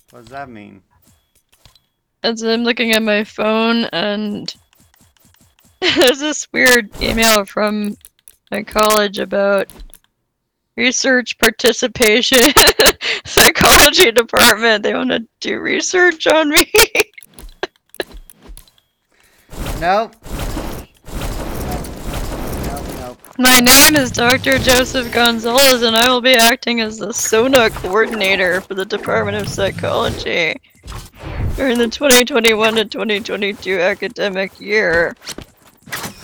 What 0.08 0.20
does 0.20 0.28
that 0.28 0.48
mean? 0.48 0.82
As 2.22 2.42
I'm 2.42 2.64
looking 2.64 2.92
at 2.92 3.02
my 3.02 3.24
phone 3.24 3.84
and 3.92 4.54
there's 5.82 6.20
this 6.20 6.50
weird 6.50 6.88
email 7.02 7.44
from 7.44 7.94
my 8.50 8.62
college 8.62 9.18
about 9.18 9.70
research 10.78 11.36
participation 11.36 12.38
psychology 13.26 14.10
department. 14.12 14.82
They 14.82 14.94
want 14.94 15.10
to 15.10 15.28
do 15.40 15.60
research 15.60 16.26
on 16.26 16.48
me. 16.48 16.72
Nope. 19.78 20.16
My 23.40 23.60
name 23.60 23.94
is 23.94 24.10
Dr. 24.10 24.58
Joseph 24.58 25.12
Gonzalez, 25.12 25.82
and 25.82 25.94
I 25.94 26.10
will 26.10 26.20
be 26.20 26.34
acting 26.34 26.80
as 26.80 26.98
the 26.98 27.12
SONA 27.12 27.70
coordinator 27.70 28.60
for 28.60 28.74
the 28.74 28.84
Department 28.84 29.36
of 29.36 29.48
Psychology 29.48 30.60
during 31.54 31.78
the 31.78 31.86
2021 31.86 32.74
to 32.74 32.84
2022 32.84 33.78
academic 33.78 34.60
year. 34.60 35.14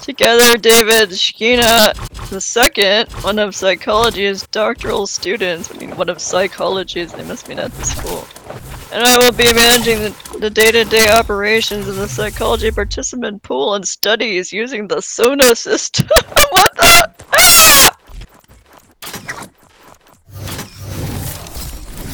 Together, 0.03 0.59
David 0.59 1.11
Shkina 1.11 1.95
II, 2.33 3.23
one 3.23 3.39
of 3.39 3.55
psychology's 3.55 4.45
doctoral 4.49 5.07
students, 5.07 5.73
I 5.73 5.79
mean, 5.79 5.97
one 5.97 6.09
of 6.09 6.21
psychology's, 6.21 7.13
they 7.13 7.25
must 7.25 7.49
mean 7.49 7.61
at 7.61 7.71
the 7.71 7.85
school, 7.85 8.27
and 8.95 9.05
I 9.05 9.19
will 9.19 9.33
be 9.33 9.53
managing 9.53 10.15
the, 10.39 10.51
day-to-day 10.51 11.11
operations 11.11 11.89
of 11.89 11.97
the 11.97 12.07
psychology 12.07 12.71
participant 12.71 13.43
pool 13.43 13.75
and 13.75 13.87
studies 13.87 14.53
using 14.53 14.87
the 14.87 15.01
SONA 15.01 15.57
system. 15.57 16.07
what 16.51 16.75
the? 16.77 16.94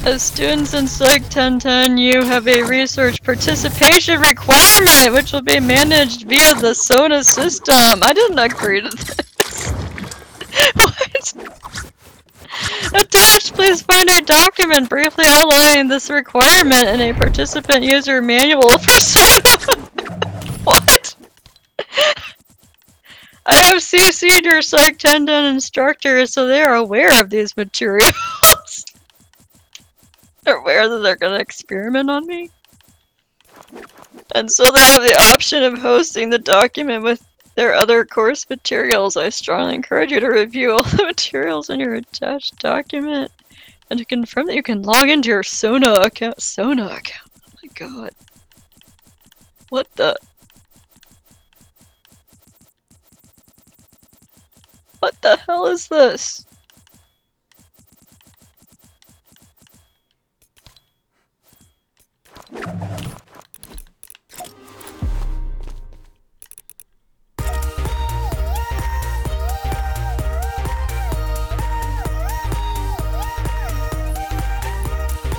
As 0.02 0.22
students 0.22 0.72
in 0.72 0.88
Psych 0.88 1.20
1010, 1.22 1.98
you 1.98 2.24
have 2.24 2.48
a 2.48 2.62
research 2.62 3.22
participation 3.22 4.18
requirement, 4.18 5.12
which 5.12 5.30
will 5.30 5.42
be 5.42 5.60
managed 5.60 6.22
via 6.22 6.54
the 6.54 6.74
SONA 6.74 7.22
system. 7.22 8.02
I 8.02 8.14
didn't 8.14 8.38
agree 8.38 8.80
to 8.80 8.88
this. 8.88 9.70
what? 10.74 11.34
Attached, 12.94 13.52
please 13.52 13.82
find 13.82 14.08
a 14.08 14.22
document 14.22 14.88
briefly 14.88 15.26
outlining 15.28 15.88
this 15.88 16.08
requirement 16.08 16.88
in 16.88 17.02
a 17.02 17.12
participant 17.12 17.84
user 17.84 18.22
manual 18.22 18.78
for 18.78 19.00
SONA. 19.00 19.76
what? 20.64 21.14
I 23.44 23.54
have 23.54 23.76
CC'd 23.76 24.46
your 24.46 24.62
Psych 24.62 24.92
1010 24.92 25.44
instructors 25.44 26.32
so 26.32 26.46
they 26.46 26.62
are 26.62 26.76
aware 26.76 27.20
of 27.20 27.28
these 27.28 27.54
materials. 27.54 28.14
They're 30.42 30.56
aware 30.56 30.88
that 30.88 30.98
they're 30.98 31.16
gonna 31.16 31.36
experiment 31.36 32.10
on 32.10 32.26
me. 32.26 32.50
And 34.34 34.50
so 34.50 34.70
they 34.70 34.80
have 34.80 35.02
the 35.02 35.16
option 35.32 35.62
of 35.62 35.78
hosting 35.78 36.30
the 36.30 36.38
document 36.38 37.02
with 37.02 37.26
their 37.54 37.74
other 37.74 38.04
course 38.04 38.48
materials. 38.48 39.16
I 39.16 39.28
strongly 39.28 39.74
encourage 39.74 40.12
you 40.12 40.20
to 40.20 40.28
review 40.28 40.72
all 40.72 40.82
the 40.96 41.04
materials 41.04 41.70
in 41.70 41.80
your 41.80 41.94
attached 41.94 42.58
document 42.58 43.30
and 43.90 43.98
to 43.98 44.04
confirm 44.04 44.46
that 44.46 44.54
you 44.54 44.62
can 44.62 44.82
log 44.82 45.08
into 45.08 45.28
your 45.28 45.42
Sona 45.42 45.92
account. 45.94 46.40
Sona 46.40 46.86
account. 46.86 47.30
Oh 47.46 47.52
my 47.62 47.68
god. 47.74 48.10
What 49.68 49.88
the? 49.96 50.16
What 55.00 55.20
the 55.22 55.36
hell 55.36 55.66
is 55.66 55.88
this? 55.88 56.46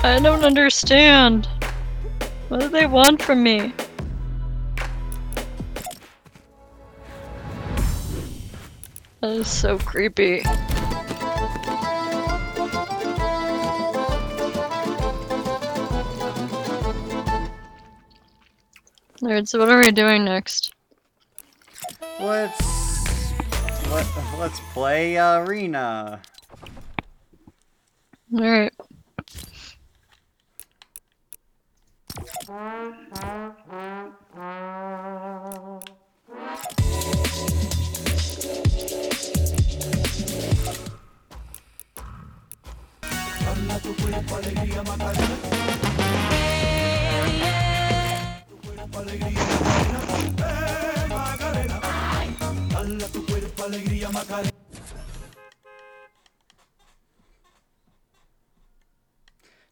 I 0.04 0.18
don't 0.22 0.44
understand. 0.44 1.48
What 2.48 2.60
do 2.60 2.68
they 2.68 2.86
want 2.86 3.22
from 3.22 3.42
me? 3.42 3.72
That 9.20 9.30
is 9.30 9.48
so 9.48 9.78
creepy. 9.78 10.42
Alright, 19.22 19.46
so 19.46 19.60
what 19.60 19.68
are 19.68 19.78
we 19.78 19.92
doing 19.92 20.24
next? 20.24 20.74
Let's 22.18 22.60
let, 23.88 24.06
let's 24.36 24.58
play 24.72 25.16
arena. 25.16 26.20
Alright. 28.34 28.72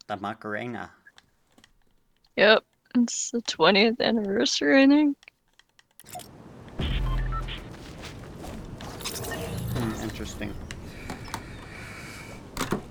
The 0.06 0.16
Macarena. 0.16 0.90
Yep. 2.36 2.64
It's 2.96 3.30
the 3.30 3.42
20th 3.42 4.00
anniversary, 4.00 4.82
I 4.82 4.86
think. 4.86 5.16
Hmm, 9.74 10.02
interesting. 10.02 10.54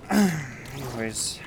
Anyways. 0.10 1.40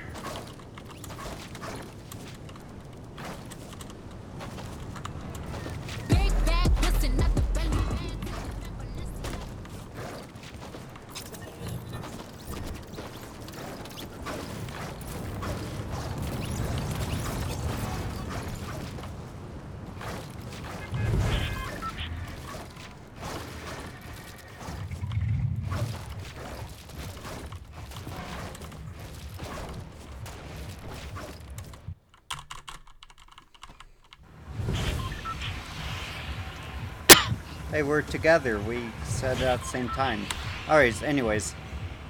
Hey, 37.74 37.82
we're 37.82 38.04
together. 38.04 38.60
We 38.60 38.88
said 39.04 39.38
it 39.38 39.46
at 39.46 39.62
the 39.62 39.66
same 39.66 39.90
time. 39.90 40.28
Alright, 40.70 41.02
anyways. 41.02 41.56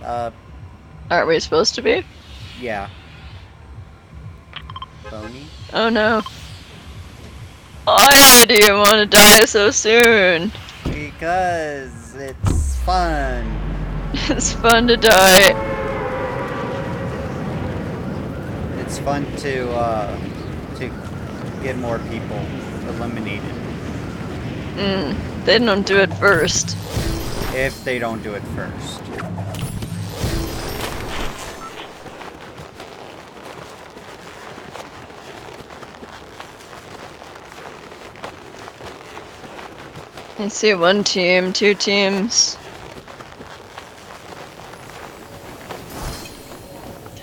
Uh, 0.03 0.29
Aren't 1.09 1.29
we 1.29 1.39
supposed 1.39 1.73
to 1.75 1.81
be? 1.81 2.03
yeah. 2.59 2.89
Bony? 5.09 5.45
Oh 5.71 5.87
no. 5.87 6.21
Why 7.85 8.43
do 8.45 8.55
you 8.55 8.73
want 8.73 8.95
to 8.95 9.05
die 9.05 9.45
so 9.45 9.71
soon? 9.71 10.51
Because 10.83 12.13
it's 12.15 12.75
fun. 12.79 13.45
It's 14.29 14.51
fun 14.51 14.87
to 14.87 14.97
die. 14.97 15.53
It's 18.81 18.99
fun 18.99 19.25
to, 19.37 19.71
uh, 19.71 20.19
to 20.75 20.89
get 21.63 21.77
more 21.77 21.99
people 22.09 22.45
eliminated. 22.89 23.55
Mm, 24.75 25.32
they 25.45 25.59
don't 25.59 25.85
do 25.85 25.97
it 25.97 26.13
first. 26.15 26.77
If 27.53 27.83
they 27.83 27.99
don't 27.99 28.23
do 28.23 28.33
it 28.33 28.43
first. 28.55 29.01
I 40.39 40.47
see 40.49 40.73
one 40.73 41.03
team, 41.03 41.53
two 41.53 41.73
teams. 41.73 42.57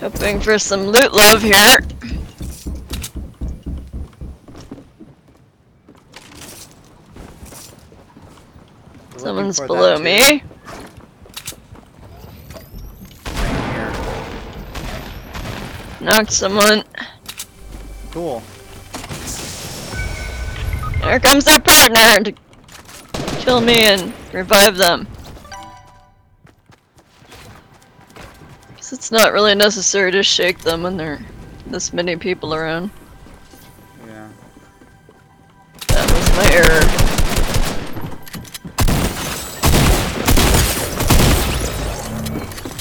Hoping 0.00 0.40
for 0.40 0.58
some 0.58 0.86
loot 0.86 1.12
love 1.12 1.42
here. 1.42 1.80
one's 9.58 9.68
below 9.68 9.98
me. 9.98 10.42
Knocked 16.00 16.32
someone. 16.32 16.84
Cool. 18.12 18.40
Here 21.02 21.18
comes 21.20 21.44
their 21.44 21.58
partner 21.60 22.24
to 22.24 22.34
kill 23.40 23.60
me 23.60 23.84
and 23.84 24.12
revive 24.32 24.76
them. 24.76 25.06
Cause 28.76 28.92
it's 28.92 29.10
not 29.10 29.32
really 29.32 29.54
necessary 29.54 30.12
to 30.12 30.22
shake 30.22 30.60
them 30.60 30.82
when 30.82 30.96
there 30.96 31.14
are 31.14 31.20
this 31.66 31.92
many 31.92 32.16
people 32.16 32.54
around. 32.54 32.90
Yeah. 34.06 34.28
That 35.88 36.10
was 36.10 36.36
my 36.36 36.54
error. 36.54 36.99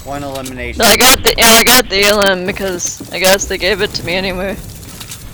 One 0.10 0.24
elimination. 0.24 0.80
No, 0.80 0.86
I 0.86 0.98
got 0.98 1.22
the 1.22 1.36
I 1.40 1.64
got 1.64 1.88
the 1.88 2.02
ELM 2.02 2.48
because 2.48 3.14
I 3.14 3.20
guess 3.20 3.46
they 3.46 3.60
gave 3.60 3.84
it 3.84 3.92
to 3.92 4.04
me 4.04 4.16
anyway. 4.16 4.58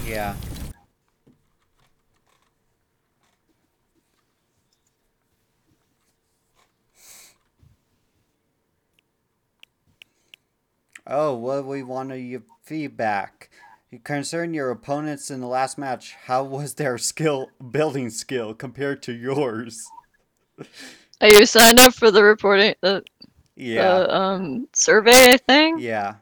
Yeah. 0.05 0.35
Oh, 11.07 11.35
what 11.35 11.65
we 11.65 11.81
want 11.81 12.09
your 12.09 12.43
feedback. 12.61 13.49
Concern 14.03 14.53
your 14.53 14.71
opponents 14.71 15.31
in 15.31 15.39
the 15.39 15.47
last 15.47 15.77
match. 15.77 16.17
How 16.25 16.43
was 16.43 16.73
their 16.73 16.97
skill 16.97 17.47
building 17.71 18.09
skill 18.09 18.53
compared 18.53 19.01
to 19.03 19.13
yours? 19.13 19.87
Are 21.21 21.29
you 21.29 21.45
signed 21.45 21.79
up 21.79 21.93
for 21.93 22.11
the 22.11 22.25
reporting 22.25 22.75
the, 22.81 23.05
Yeah. 23.55 23.99
the 23.99 24.15
um 24.15 24.67
survey 24.73 25.37
thing? 25.37 25.79
yeah. 25.79 26.15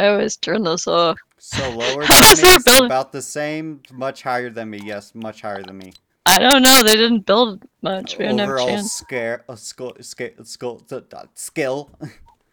I 0.00 0.08
always 0.08 0.36
turn 0.36 0.62
those 0.62 0.86
off. 0.86 1.18
So 1.38 1.70
lower 1.76 2.04
How 2.04 2.22
than 2.34 2.36
me, 2.36 2.42
their 2.42 2.58
building- 2.60 2.86
about 2.86 3.10
the 3.12 3.22
same, 3.22 3.82
much 3.92 4.22
higher 4.22 4.48
than 4.50 4.70
me. 4.70 4.80
Yes, 4.84 5.12
much 5.14 5.42
higher 5.42 5.62
than 5.62 5.76
me. 5.78 5.92
I 6.26 6.38
don't 6.38 6.62
know. 6.62 6.82
They 6.82 6.94
didn't 6.94 7.26
build 7.26 7.64
much. 7.82 8.16
We 8.18 8.24
didn't 8.26 8.38
have 8.40 8.48
a 8.48 8.52
overall 8.52 8.68
chance. 8.68 8.92
scare 8.92 9.44
uh, 9.48 9.56
skill 9.56 9.94
skill 10.00 10.30
skill 10.44 10.76
d- 10.88 11.00
d- 11.08 11.16
skill 11.34 11.90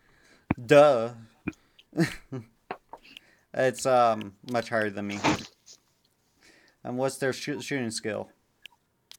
duh 0.65 1.10
it's 3.54 3.86
um 3.86 4.34
much 4.51 4.69
higher 4.69 4.89
than 4.89 5.08
me 5.08 5.19
and 6.84 6.97
what's 6.97 7.17
their 7.17 7.34
shoo- 7.34 7.62
shooting 7.62 7.91
skill 7.91 8.30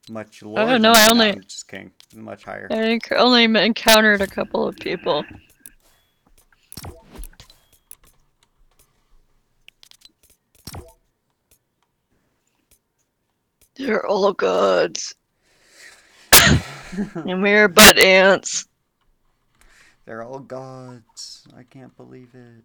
much 0.09 0.41
lower 0.43 0.65
don't 0.65 0.81
know, 0.81 0.93
me. 0.93 0.99
I 0.99 1.05
No, 1.05 1.11
only- 1.11 1.29
I'm 1.31 1.41
just 1.41 1.67
kidding 1.67 1.91
much 2.13 2.43
higher 2.43 2.67
I 2.71 2.99
only 3.15 3.43
encountered 3.43 4.21
a 4.21 4.27
couple 4.27 4.67
of 4.67 4.75
people. 4.77 5.23
They're 13.75 14.05
all 14.05 14.33
gods. 14.33 15.13
and 17.15 17.41
we're 17.41 17.67
butt 17.67 17.97
ants. 17.99 18.65
they're 20.05 20.23
all 20.23 20.39
gods 20.39 21.45
i 21.55 21.63
can't 21.63 21.95
believe 21.97 22.29
it 22.33 22.63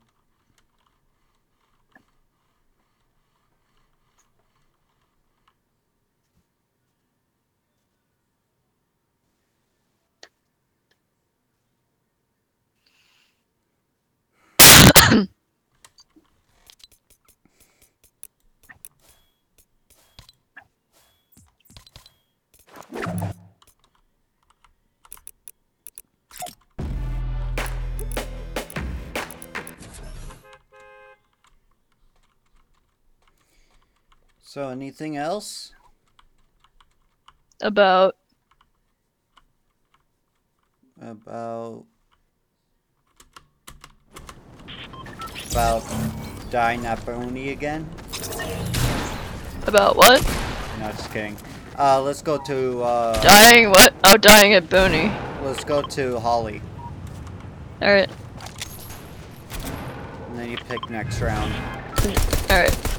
so 34.53 34.69
anything 34.69 35.17
else 35.17 35.73
About 37.63 38.17
about 41.01 41.87
about 45.51 45.83
dying 46.51 46.85
at 46.85 47.03
Boney 47.07 47.49
again 47.49 47.89
about 49.67 49.97
what? 49.97 50.21
No, 50.81 50.91
just 50.91 51.11
kidding. 51.11 51.39
Uh, 51.79 52.03
let's 52.03 52.21
go 52.21 52.37
to 52.37 52.83
uh, 52.83 53.23
Dying 53.23 53.71
what? 53.71 53.95
Oh, 54.05 54.19
dying 54.19 54.53
at 54.53 54.65
Booney. 54.65 55.09
let's 55.43 55.65
go 55.65 55.81
to 55.81 56.21
Holly, 56.21 56.61
All 57.81 57.89
right, 57.89 58.11
and 60.29 60.39
then 60.39 60.51
you 60.51 60.59
pick 60.59 60.91
next 60.91 61.23
round. 61.23 61.55
all 62.51 62.92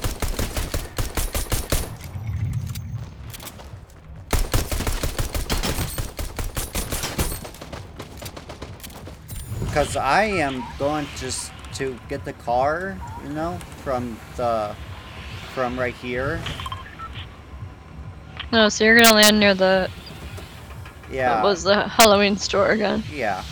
Because 9.74 9.96
I 9.96 10.22
am 10.22 10.62
going 10.78 11.04
just 11.16 11.50
to 11.72 11.98
get 12.08 12.24
the 12.24 12.32
car, 12.32 12.96
you 13.24 13.30
know, 13.30 13.58
from 13.82 14.16
the 14.36 14.72
from 15.52 15.76
right 15.76 15.96
here. 15.96 16.40
No, 18.52 18.68
so 18.68 18.84
you're 18.84 18.94
gonna 18.94 19.16
land 19.16 19.40
near 19.40 19.52
the 19.52 19.90
Yeah. 21.10 21.34
what 21.34 21.42
was 21.42 21.64
the 21.64 21.88
Halloween 21.88 22.36
store 22.36 22.70
again? 22.70 23.02
Yeah. 23.12 23.42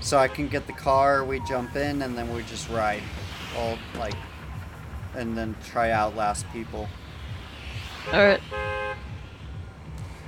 So 0.00 0.18
I 0.18 0.26
can 0.26 0.48
get 0.48 0.66
the 0.66 0.72
car, 0.72 1.24
we 1.24 1.38
jump 1.46 1.76
in, 1.76 2.02
and 2.02 2.18
then 2.18 2.34
we 2.34 2.42
just 2.42 2.68
ride, 2.68 3.04
all 3.56 3.78
like, 3.96 4.16
and 5.14 5.38
then 5.38 5.54
try 5.64 5.92
out 5.92 6.16
last 6.16 6.52
people. 6.52 6.88
All 8.12 8.24
right. 8.24 8.42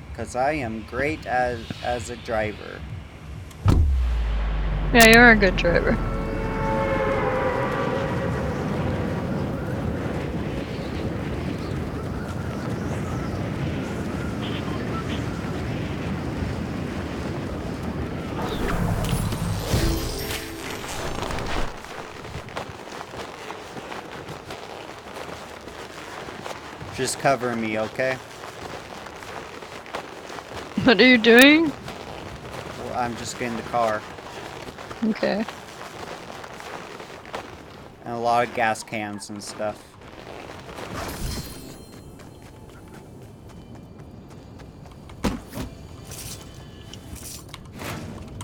Because 0.08 0.36
I 0.36 0.52
am 0.52 0.86
great 0.88 1.26
as 1.26 1.58
as 1.82 2.10
a 2.10 2.16
driver. 2.18 2.78
Yeah, 4.92 5.06
you're 5.06 5.30
a 5.30 5.36
good 5.36 5.56
driver. 5.56 5.96
Just 26.96 27.20
cover 27.20 27.54
me, 27.54 27.78
okay? 27.78 28.14
What 30.82 31.00
are 31.00 31.06
you 31.06 31.16
doing? 31.16 31.70
Well, 32.78 32.94
I'm 32.94 33.16
just 33.18 33.38
getting 33.38 33.56
the 33.56 33.62
car. 33.62 34.02
Okay. 35.02 35.44
And 38.04 38.14
a 38.14 38.18
lot 38.18 38.46
of 38.46 38.54
gas 38.54 38.82
cans 38.82 39.30
and 39.30 39.42
stuff. 39.42 39.82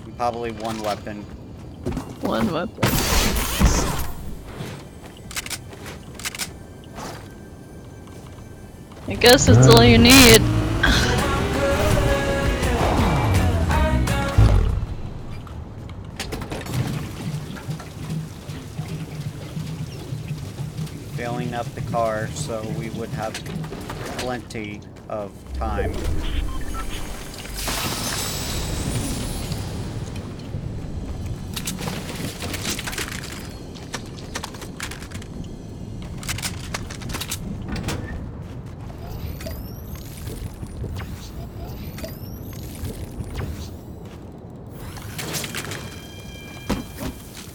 And 0.03 0.17
Probably 0.17 0.51
one 0.51 0.81
weapon. 0.81 1.21
One 2.21 2.51
weapon. 2.51 2.79
I 9.07 9.13
guess 9.13 9.45
that's 9.45 9.67
all 9.67 9.83
you 9.83 9.99
need. 9.99 10.56
So 22.47 22.65
we 22.79 22.89
would 22.91 23.09
have 23.09 23.33
plenty 24.19 24.79
of 25.09 25.33
time. 25.55 25.91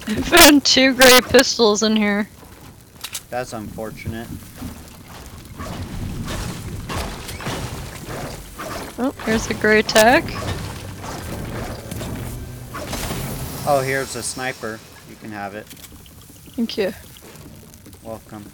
I 0.06 0.14
found 0.20 0.66
two 0.66 0.92
gray 0.92 1.20
pistols 1.22 1.82
in 1.82 1.96
here. 1.96 2.28
That's 3.30 3.54
unfortunate. 3.54 4.28
Here's 9.24 9.48
a 9.48 9.54
gray 9.54 9.82
tech. 9.82 10.24
Oh, 13.64 13.80
here's 13.84 14.16
a 14.16 14.22
sniper. 14.22 14.80
You 15.08 15.16
can 15.16 15.30
have 15.30 15.54
it. 15.54 15.66
Thank 16.56 16.76
you. 16.76 16.92
Welcome. 18.02 18.44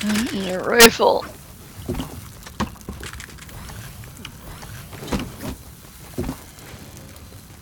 And 0.00 0.32
your 0.32 0.62
rifle. 0.62 1.24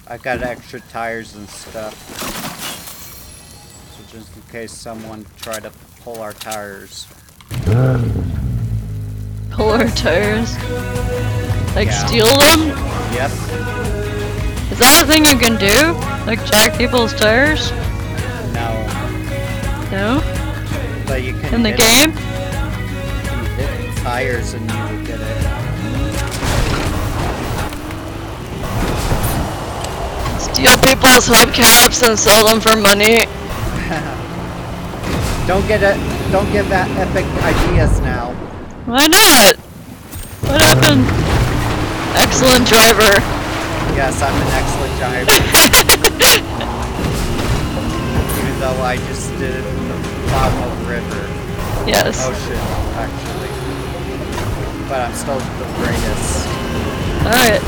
I 0.07 0.16
got 0.27 0.43
extra 0.43 0.81
tires 0.81 1.37
and 1.37 1.49
stuff. 1.49 1.95
So 3.97 4.19
just 4.19 4.35
in 4.35 4.43
case 4.51 4.73
someone 4.73 5.25
tried 5.37 5.63
to 5.63 5.71
pull 6.03 6.21
our 6.21 6.33
tires. 6.33 7.07
Pull 9.53 9.71
our 9.71 9.87
tires. 9.91 10.53
Like 11.77 11.87
Yeah. 11.87 12.07
steal 12.07 12.27
them? 12.27 12.61
Yep. 13.15 13.31
Is 14.73 14.79
that 14.81 15.01
a 15.01 15.07
thing 15.07 15.25
you 15.27 15.39
can 15.39 15.55
do? 15.61 15.93
Like 16.27 16.45
jack 16.47 16.77
people's 16.77 17.15
tires? 17.15 17.71
No. 18.53 18.85
No? 19.93 20.21
But 21.07 21.23
you 21.23 21.35
can 21.35 21.55
In 21.55 21.63
the 21.63 21.71
game? 21.71 22.11
you 22.11 23.65
hit 23.65 23.97
tires 23.99 24.55
and 24.55 24.69
you 24.69 25.07
get 25.07 25.21
it. 25.21 25.26
Steal 30.67 30.83
people's 30.83 31.29
hubcaps 31.29 32.03
and 32.03 32.19
sell 32.19 32.49
them 32.49 32.61
for 32.61 32.75
money. 32.75 33.23
Don't 35.47 35.63
get 35.69 35.79
it. 35.79 35.95
Don't 36.33 36.51
get 36.51 36.69
that 36.71 36.91
epic 36.99 37.25
ideas 37.47 38.01
now. 38.01 38.35
Why 38.83 39.07
not? 39.07 39.55
What 40.43 40.61
happened? 40.61 41.07
Excellent 42.19 42.67
driver. 42.67 43.23
Yes, 43.95 44.19
I'm 44.19 44.35
an 44.35 44.51
excellent 44.59 44.91
driver. 44.99 45.31
Even 48.43 48.59
though 48.59 48.83
I 48.83 48.99
just 49.07 49.31
did 49.39 49.63
the 49.63 49.99
bottom 50.35 50.67
of 50.67 50.75
the 50.83 50.91
river. 50.91 51.31
Yes. 51.87 52.27
Oh, 52.27 52.35
Ocean, 52.35 52.59
actually. 52.99 53.55
But 54.89 55.01
I'm 55.07 55.15
still 55.15 55.39
the 55.39 55.67
greatest. 55.79 56.51
Alright. 57.23 57.63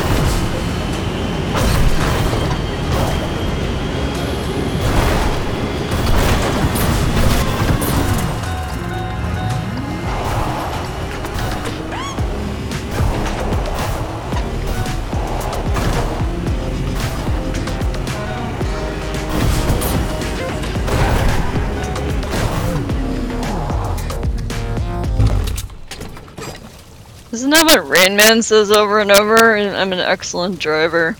That 27.59 27.81
what 27.81 27.89
Rain 27.89 28.17
Man 28.17 28.43
says 28.43 28.71
over 28.71 29.01
and 29.01 29.11
over? 29.11 29.57
I'm 29.57 29.93
an 29.93 29.99
excellent 30.01 30.59
driver. 30.59 31.17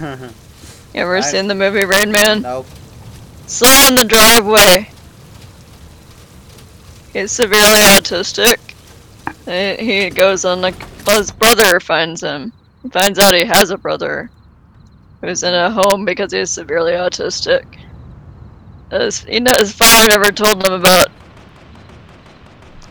You 0.94 1.00
ever 1.00 1.16
I- 1.16 1.20
seen 1.22 1.48
the 1.48 1.54
movie 1.56 1.84
Rain 1.84 2.12
Man? 2.12 2.42
nope. 2.42 2.66
Saw 3.46 3.88
in 3.88 3.96
the 3.96 4.04
driveway. 4.04 4.88
He's 7.12 7.32
severely 7.32 7.80
autistic. 7.80 8.58
He 9.46 10.10
goes 10.10 10.44
on 10.44 10.60
like 10.60 10.76
his 11.08 11.32
brother 11.32 11.80
finds 11.80 12.20
him. 12.22 12.52
He 12.82 12.90
finds 12.90 13.18
out 13.18 13.34
he 13.34 13.44
has 13.44 13.70
a 13.70 13.76
brother 13.78 14.30
who's 15.20 15.42
in 15.42 15.52
a 15.54 15.70
home 15.70 16.04
because 16.04 16.32
he's 16.32 16.50
severely 16.50 16.92
autistic. 16.92 17.64
His, 18.90 19.20
he, 19.24 19.44
his 19.58 19.72
father 19.72 20.06
never 20.08 20.30
told 20.32 20.64
him 20.66 20.72
about. 20.74 21.08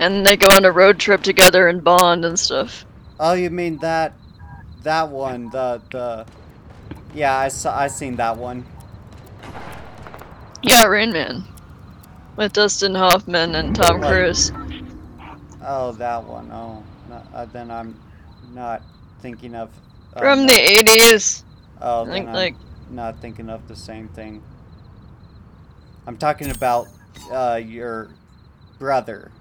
And 0.03 0.25
they 0.27 0.35
go 0.35 0.49
on 0.49 0.65
a 0.65 0.71
road 0.71 0.99
trip 0.99 1.23
together 1.23 1.69
and 1.69 1.81
bond 1.81 2.25
and 2.25 2.37
stuff. 2.37 2.85
Oh, 3.21 3.31
you 3.35 3.49
mean 3.49 3.77
that, 3.77 4.13
that 4.81 5.07
one, 5.07 5.49
the, 5.49 5.81
the, 5.91 6.25
yeah, 7.15 7.37
I 7.37 7.47
saw, 7.47 7.73
I 7.73 7.87
seen 7.87 8.17
that 8.17 8.35
one. 8.35 8.65
Yeah, 10.61 10.87
Rain 10.87 11.13
Man. 11.13 11.45
With 12.35 12.51
Dustin 12.51 12.93
Hoffman 12.95 13.55
and 13.55 13.73
Tom 13.73 14.01
Right. 14.01 14.09
Cruise. 14.11 14.51
Oh, 15.61 15.93
that 15.93 16.21
one. 16.25 16.51
Oh, 16.51 16.83
no, 17.09 17.23
uh, 17.33 17.45
then 17.45 17.71
I'm 17.71 17.97
not 18.53 18.81
thinking 19.21 19.55
of. 19.55 19.69
uh, 20.17 20.19
From 20.19 20.45
the 20.45 20.51
80s. 20.51 21.43
Oh, 21.79 22.01
I 22.01 22.05
then 22.05 22.13
think, 22.13 22.27
I'm 22.27 22.33
like, 22.33 22.55
not 22.91 23.21
thinking 23.21 23.49
of 23.49 23.69
the 23.69 23.75
same 23.77 24.09
thing. 24.09 24.43
I'm 26.05 26.17
talking 26.17 26.51
about 26.51 26.89
uh, 27.31 27.61
your 27.63 28.09
brother 28.79 29.31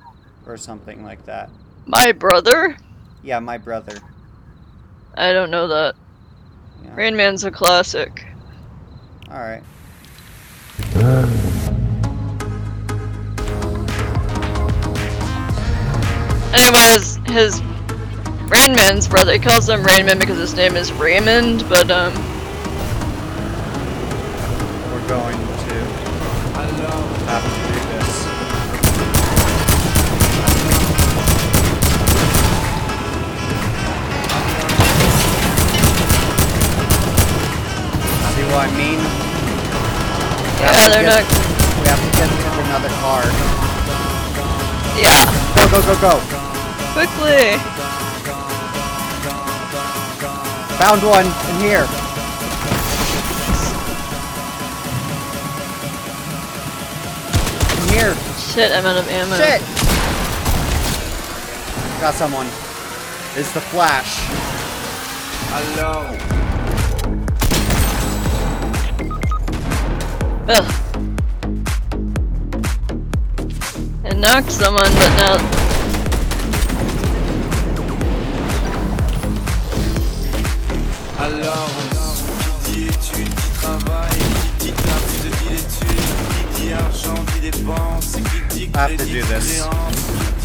or 0.46 0.56
something 0.56 1.02
like 1.04 1.24
that. 1.26 1.50
my 1.86 2.12
brother? 2.12 2.76
Yeah, 3.22 3.38
my 3.38 3.58
brother. 3.58 3.96
I 5.14 5.32
don't 5.32 5.50
know 5.50 5.68
that. 5.68 5.94
Yeah. 6.84 6.94
Rain 6.96 7.16
Man's 7.16 7.44
a 7.44 7.50
classic. 7.50 8.26
All 9.30 9.38
right. 9.38 9.62
Anyways, 16.54 17.16
his 17.26 17.62
Rain 18.48 18.74
Man's 18.76 19.08
brother, 19.08 19.32
he 19.32 19.38
calls 19.38 19.68
him 19.68 19.82
Rain 19.82 20.04
Man 20.06 20.18
because 20.18 20.38
his 20.38 20.54
name 20.54 20.76
is 20.76 20.92
Raymond, 20.92 21.64
but 21.68 21.90
um, 21.90 22.12
We're 24.92 25.08
going 25.08 25.51
We 41.12 41.18
have 41.18 41.28
yeah, 41.84 41.96
to 42.00 42.16
get- 42.16 42.30
not. 42.30 42.40
We 42.40 42.42
have 42.48 42.56
to 42.56 42.56
get 42.56 42.64
another 42.64 42.88
car. 43.04 43.22
Yeah, 44.96 45.24
Go, 45.56 45.68
go, 45.68 45.80
go, 45.82 46.00
go! 46.00 46.14
quickly. 46.94 47.58
Found 50.80 51.02
one 51.02 51.26
in 51.26 51.60
here. 51.60 51.84
In 57.76 57.88
here. 57.92 58.14
Shit, 58.38 58.72
I'm 58.72 58.86
out 58.86 58.96
of 58.96 59.08
ammo. 59.08 59.36
Shit! 59.36 59.60
Got 62.00 62.14
someone. 62.14 62.46
It's 63.36 63.52
the 63.52 63.60
Flash. 63.60 64.16
Hello. 65.52 66.08
Ugh. 70.48 70.81
Knocked 74.22 74.52
someone, 74.52 74.84
but 74.94 75.16
now. 75.16 75.36
Alors, 81.18 81.68
qui 82.64 82.72
dit 82.72 82.84
études, 82.86 83.34
qui 83.34 83.50
travaille, 83.60 84.08
qui 84.58 84.66
dit 84.66 84.72
taf, 84.72 85.02
te 85.22 85.28
dit 85.28 85.48
l'étude, 85.50 86.02
qui 86.54 86.62
dit 86.62 86.72
argent, 86.72 87.24
qui 87.34 87.40
dépense, 87.50 88.12
qui 88.14 88.56
dit 88.56 88.64
I 88.64 88.78
have 88.78 88.90
to 88.90 88.96
crédit, 88.96 89.12
do 89.20 89.26
this. 89.26 89.62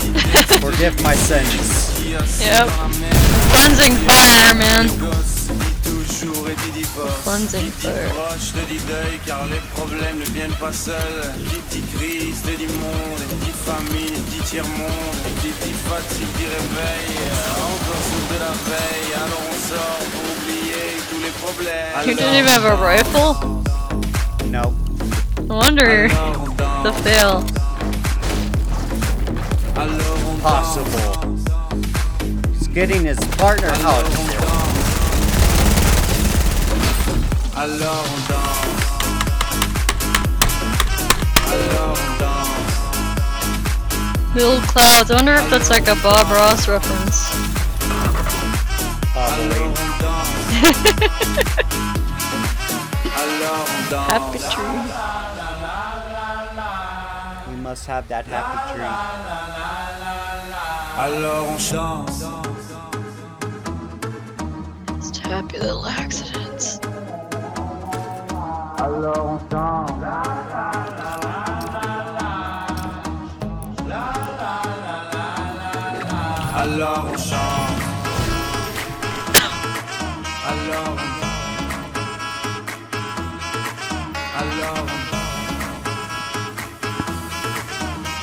qui 0.01 0.07
dit 0.09 0.59
Forgive 0.59 0.95
my 1.03 1.15
sins. 1.15 1.93
Yep. 2.03 2.65
dans 2.65 2.81
la 2.83 2.87
merde, 2.99 3.17
Cleansing 3.51 3.95
fire, 4.07 4.55
man. 4.55 5.36
Cleansing 7.23 7.71
qui 7.79 7.87
fire. 7.87 8.09
proche, 8.13 8.53
te 8.53 8.63
dit 8.71 8.81
deuil, 8.87 9.19
car 9.25 9.45
les 9.47 9.61
problèmes 9.75 10.19
ne 10.19 10.25
viennent 10.25 10.59
pas 10.59 10.73
seuls, 10.73 11.21
qui 11.49 11.79
dit 11.79 11.85
crise, 11.95 12.41
te 12.41 12.55
dit 12.57 12.71
monde, 12.81 13.21
qui 13.29 13.35
dit 13.45 13.57
famine, 13.65 14.17
dit 14.31 14.43
tiers-monde, 14.49 15.19
qui 15.41 15.49
dit 15.61 15.77
fatigue, 15.89 16.33
dit 16.37 16.49
réveil, 16.57 17.13
encore 17.69 18.03
sous 18.09 18.25
de 18.33 18.39
la 18.39 18.53
veille, 18.69 19.11
alors 19.23 19.43
on 19.51 19.57
sort 19.69 20.03
pour 20.11 20.23
oublier 20.33 20.85
tous 21.09 21.21
les 21.21 21.33
problèmes. 21.43 22.07
You 22.07 22.15
didn't 22.15 22.35
even 22.35 22.51
have 22.51 22.65
a 22.65 22.75
rifle? 22.75 23.63
Nope. 24.45 24.73
No 25.47 25.55
wonder 25.55 26.09
the 26.83 26.93
fail. 27.03 27.43
possible. 30.41 31.37
He's 32.53 32.67
getting 32.67 33.03
his 33.03 33.19
partner. 33.37 33.69
Oh, 33.71 34.26
Alors 37.59 38.05
on 38.05 38.19
danse. 38.29 38.85
Alors 41.47 41.97
on 41.97 42.11
danse. 42.19 42.75
Little 44.35 44.61
clouds. 44.67 45.09
I 45.09 45.15
wonder 45.15 45.33
if 45.33 45.49
that's 45.49 45.71
like 45.71 45.87
a 45.87 45.95
Bob 46.03 46.27
Ross 46.29 46.67
reference. 46.67 47.31
probably. 49.11 49.57
Alors 49.57 49.73
on 49.73 49.91
danse. 49.99 50.37
Alors 53.17 53.65
on 53.73 53.81
danse. 53.89 54.11
Happy 54.11 54.39
tree. 54.53 54.79
We 57.49 57.55
must 57.63 57.83
have 57.87 58.07
that 58.09 58.25
happy 58.27 58.57
tree. 58.71 58.93
Alors 60.99 61.47
on 61.47 61.57
danse. 61.73 62.21
Happy 65.23 65.57
little 65.57 65.85
accidents. 65.85 66.36
Alors 68.77 69.39
on. 69.49 70.01
Alors 76.55 77.05
on 77.11 77.17
chante. 77.17 77.87
Alors 80.49 80.95
Alors 84.39 84.85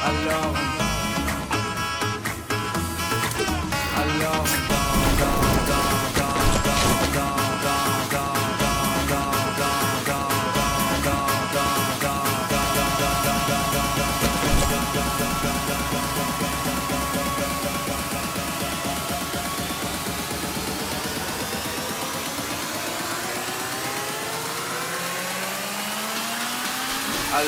Alors 0.06 0.54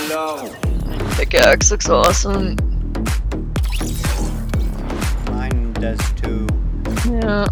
Alors 0.04 0.44
Pickaxe 1.16 1.70
looks 1.70 1.88
awesome. 1.88 2.56
Mine 5.30 5.72
does 5.74 5.98
too. 6.20 6.46
Yeah. 7.08 7.46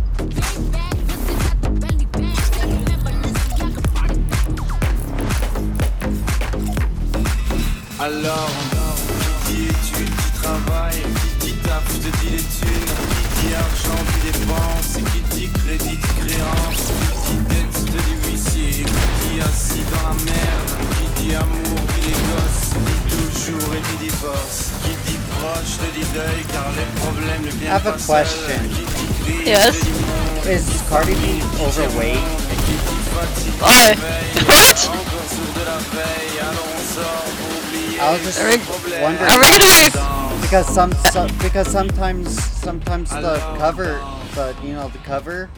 Have 27.74 27.86
a 27.86 27.92
question. 27.98 28.60
qui 28.70 28.84
dit 28.84 29.24
crise, 29.24 29.46
Yes. 29.46 29.78
te 29.80 29.84
dit 29.84 29.90
monde, 29.92 30.46
Is 30.46 30.82
Cardi 30.88 31.14
B 31.14 31.42
overweight? 31.60 32.18
et 32.50 32.56
qui 32.64 32.72
dit 32.72 33.02
fatigue, 33.12 33.60
Why? 33.60 33.94
What? 34.48 34.88
encore 34.88 35.28
sourd 35.28 35.52
de 35.54 35.64
la 35.64 35.78
veille, 35.94 36.38
alors 36.40 36.68
on 36.74 36.82
sort 36.94 37.24
pour 37.38 37.50
oublier 37.58 37.98
I 38.00 38.12
was 38.12 38.20
just 38.24 38.40
Are 38.40 38.48
we- 38.50 39.02
wondering 39.02 39.30
Are 39.30 39.38
we 39.38 39.58
gonna 39.58 40.40
because 40.42 40.66
some, 40.74 40.92
some 41.12 41.28
because 41.38 41.68
sometimes 41.70 42.28
sometimes 42.62 43.10
the 43.10 43.38
cover 43.58 43.98
the 44.34 44.54
you 44.62 44.74
know 44.74 44.88
the 44.88 44.98
cover 44.98 45.48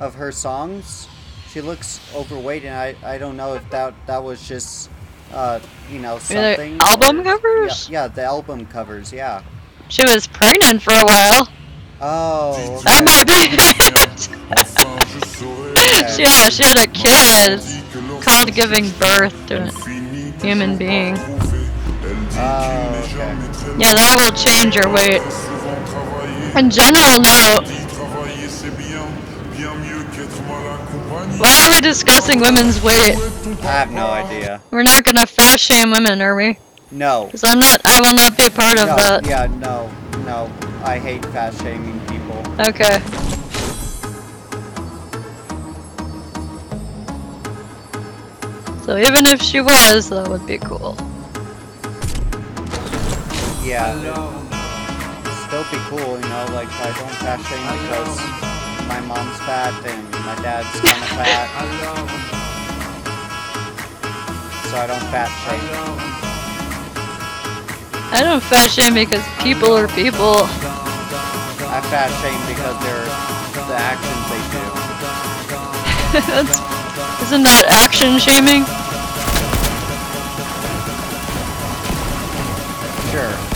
of 0.00 0.14
her 0.14 0.32
songs 0.32 1.06
she 1.52 1.60
looks 1.60 2.00
overweight 2.14 2.64
and 2.64 2.74
I, 2.74 2.96
I 3.04 3.18
don't 3.18 3.36
know 3.36 3.54
if 3.54 3.62
that 3.70 3.94
that 4.06 4.22
was 4.22 4.42
just 4.48 4.90
uh 5.32 5.60
you 5.90 6.00
know 6.00 6.14
like, 6.14 6.22
something 6.22 6.78
album 6.80 7.20
or- 7.20 7.24
covers? 7.24 7.88
yeah, 7.88 8.02
yeah 8.02 8.08
the 8.08 8.24
album 8.24 8.66
covers 8.66 9.12
yeah 9.12 9.42
She 9.88 10.02
was 10.04 10.26
pregnant 10.26 10.82
for 10.82 10.92
a 10.94 11.04
while. 11.04 11.48
Oh 12.02 12.76
okay. 12.78 12.82
That 12.84 13.04
might 13.04 13.26
be 13.26 13.32
it. 13.56 14.28
yeah, 16.18 16.48
she 16.48 16.62
had 16.64 16.76
a 16.76 16.86
kid 16.90 17.60
called 18.22 18.52
giving 18.54 18.90
birth 18.98 19.46
to 19.48 19.62
a 19.64 19.70
human 20.42 20.76
being. 20.76 21.16
oh 21.18 23.02
okay 23.04 23.32
Yeah, 23.78 23.94
that 23.94 24.16
will 24.18 24.36
change 24.36 24.74
your 24.76 24.90
weight. 24.92 25.22
In 26.56 26.70
general, 26.70 27.20
no. 27.20 27.62
Why 31.38 31.64
are 31.66 31.70
we 31.70 31.80
discussing 31.80 32.40
women's 32.40 32.82
weight? 32.82 33.16
I 33.62 33.66
have 33.66 33.90
no 33.90 34.06
idea 34.06 34.60
We're 34.70 34.82
not 34.82 35.04
gonna 35.04 35.26
fat 35.26 35.58
shame 35.60 35.90
women, 35.90 36.20
are 36.20 36.34
we? 36.34 36.58
No 36.92 37.26
Because 37.26 37.44
I'm 37.44 37.58
not. 37.58 37.80
I 37.84 38.00
will 38.00 38.14
not 38.14 38.36
be 38.36 38.46
a 38.46 38.50
part 38.50 38.78
of 38.78 38.88
no 38.88 38.96
that. 38.96 39.26
yeah 39.26 39.46
no 39.58 39.90
no 40.24 40.50
I 40.84 40.98
hate 40.98 41.24
fat 41.26 41.54
shaming 41.54 41.98
people 42.06 42.42
Okay. 42.60 43.00
So 48.84 48.96
even 48.98 49.26
if 49.26 49.40
she 49.40 49.60
was, 49.60 50.08
that 50.10 50.28
would 50.28 50.44
be 50.46 50.58
cool. 50.58 50.96
yeah 53.64 53.94
still 55.46 55.64
be 55.70 55.78
cool, 55.88 56.18
you 56.18 56.28
know, 56.28 56.44
like 56.52 56.68
I 56.82 56.90
don't 56.98 57.14
fat 57.22 57.40
shame 57.46 57.68
because 57.78 58.18
my 58.88 59.00
mom's 59.06 59.38
fat 59.46 59.74
and 59.86 60.10
my 60.26 60.34
dad's 60.42 60.68
kind 60.80 60.98
of 60.98 61.08
fat, 61.16 61.48
so 64.70 64.76
I 64.78 64.86
don't 64.86 65.06
fat 65.12 65.30
shame. 65.44 66.31
I 68.12 68.22
don't 68.22 68.42
fat 68.42 68.70
shame 68.70 68.92
because 68.92 69.24
people 69.42 69.72
are 69.72 69.88
people. 69.88 70.44
I 70.44 71.80
fat 71.88 72.12
shame 72.20 72.36
because 72.46 72.76
they're 72.84 73.08
the 73.66 73.74
actions 73.74 74.28
they 74.28 74.42
do. 74.52 74.64
That's, 76.28 76.60
isn't 77.22 77.42
that 77.44 77.64
action 77.68 78.18
shaming? 78.18 78.66
Sure. 83.10 83.51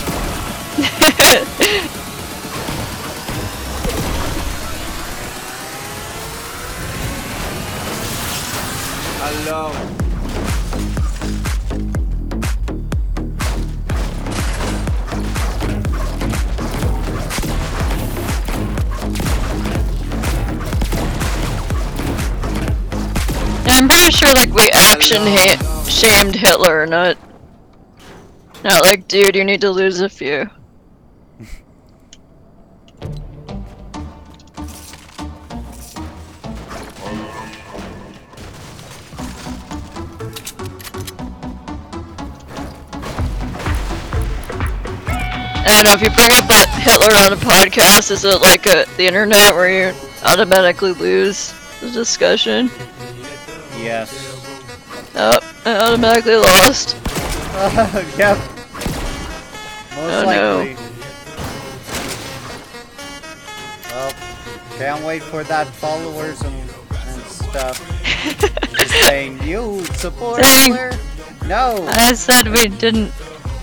We 25.09 25.15
action 25.15 25.85
shamed 25.89 26.35
Hitler, 26.35 26.85
not 26.85 27.17
not 28.63 28.81
like, 28.83 29.07
dude, 29.07 29.35
you 29.35 29.45
need 29.45 29.61
to 29.61 29.71
lose 29.71 30.01
a 30.01 30.09
few. 30.09 30.49
I 45.59 45.73
don't 45.73 45.83
know 45.85 45.93
if 45.93 46.01
you 46.01 46.09
bring 46.09 46.31
up 46.33 46.49
a 46.49 46.67
Hitler 46.81 47.13
on 47.15 47.31
a 47.31 47.37
podcast, 47.37 48.11
is 48.11 48.25
it 48.25 48.41
like 48.41 48.65
a, 48.65 48.85
the 48.97 49.05
internet 49.05 49.53
where 49.53 49.91
you 49.91 49.97
automatically 50.25 50.91
lose 50.93 51.53
the 51.79 51.91
discussion? 51.91 52.69
Yes. 53.77 54.26
Oh, 55.19 55.39
I 55.65 55.75
automatically 55.77 56.35
lost. 56.35 56.95
yep. 58.17 58.37
Most 58.37 59.97
Oh, 59.97 60.23
no. 60.25 60.57
likely. 60.57 60.75
Well, 63.91 64.13
can't 64.77 65.03
wait 65.03 65.23
for 65.23 65.43
that 65.45 65.67
followers 65.67 66.41
and, 66.41 66.55
and 66.91 67.21
stuff. 67.23 67.81
Just 68.77 68.91
saying, 69.07 69.41
you 69.43 69.83
support 69.95 70.41
Dang. 70.41 70.73
Hitler? 70.73 70.91
No. 71.47 71.83
I 71.89 72.13
said 72.13 72.47
we 72.49 72.67
didn't. 72.67 73.11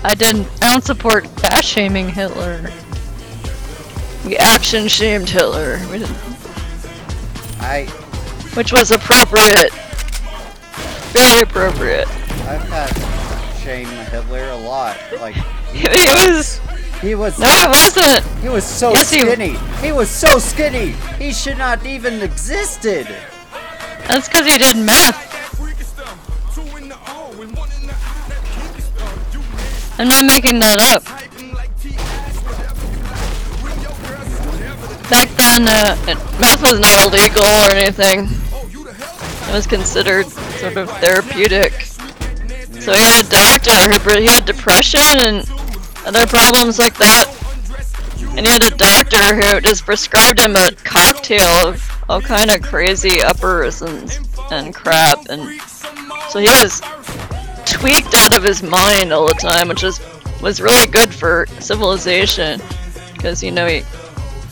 I 0.03 0.13
didn't. 0.13 0.47
I 0.61 0.71
don't 0.71 0.83
support 0.83 1.25
fat 1.39 1.63
shaming 1.63 2.09
Hitler. 2.09 2.69
We 4.25 4.35
action 4.37 4.87
shamed 4.87 5.29
Hitler, 5.29 5.79
we 5.91 5.99
didn't, 5.99 6.17
I 7.59 7.85
which 8.55 8.71
was 8.73 8.89
appropriate. 8.89 9.71
Very 11.15 11.41
appropriate. 11.41 12.07
I've 12.47 12.61
had 12.69 13.55
Shane 13.63 13.87
Hitler 13.87 14.49
a 14.49 14.55
lot. 14.57 14.97
Like 15.21 15.35
It 15.73 15.89
was. 16.35 16.59
he 17.01 17.15
was 17.15 17.39
No, 17.39 17.47
it 17.47 17.69
wasn't. 17.69 18.41
he 18.41 18.49
was 18.49 18.65
so 18.65 18.91
Yes, 18.91 19.09
he- 19.11 19.21
skinny. 19.21 19.55
He 19.81 19.91
was 19.91 20.09
so 20.09 20.37
skinny. 20.39 20.91
He 21.17 21.31
should 21.31 21.57
not 21.57 21.85
even 21.85 22.21
existed. 22.21 23.07
That's 24.07 24.27
because 24.27 24.45
he 24.45 24.57
did 24.57 24.75
meth. 24.77 25.23
I'm 29.97 30.07
not 30.09 30.25
making 30.25 30.59
that 30.59 30.79
up. 30.79 31.03
Back 35.09 35.29
then, 35.37 35.67
uh, 35.67 35.95
meth 36.39 36.61
was 36.61 36.79
not 36.79 37.07
illegal 37.07 37.43
or 37.45 37.71
anything. 37.71 38.27
It 39.47 39.53
was 39.53 39.65
considered 39.67 40.25
of 40.65 40.89
therapeutic. 41.01 41.73
So 42.81 42.93
he 42.93 42.99
had 42.99 43.25
a 43.25 43.29
doctor 43.29 43.89
who 43.91 44.19
he 44.19 44.27
had 44.27 44.45
depression 44.45 44.99
and 45.01 45.49
other 46.05 46.27
problems 46.27 46.77
like 46.77 46.97
that. 46.97 47.31
And 48.37 48.45
he 48.45 48.51
had 48.51 48.63
a 48.63 48.75
doctor 48.75 49.35
who 49.35 49.61
just 49.61 49.85
prescribed 49.85 50.39
him 50.39 50.55
a 50.55 50.71
cocktail 50.83 51.69
of 51.69 52.03
all 52.09 52.21
kind 52.21 52.51
of 52.51 52.61
crazy 52.61 53.21
uppers 53.21 53.81
and 53.81 54.19
and 54.51 54.75
crap. 54.75 55.19
And 55.29 55.59
so 56.29 56.39
he 56.39 56.47
was 56.47 56.81
tweaked 57.65 58.13
out 58.13 58.37
of 58.37 58.43
his 58.43 58.61
mind 58.61 59.11
all 59.11 59.27
the 59.27 59.33
time, 59.33 59.69
which 59.69 59.83
was 59.83 59.99
was 60.41 60.61
really 60.61 60.87
good 60.87 61.13
for 61.13 61.47
civilization, 61.59 62.61
because 63.13 63.41
you 63.41 63.51
know 63.51 63.67
he 63.67 63.83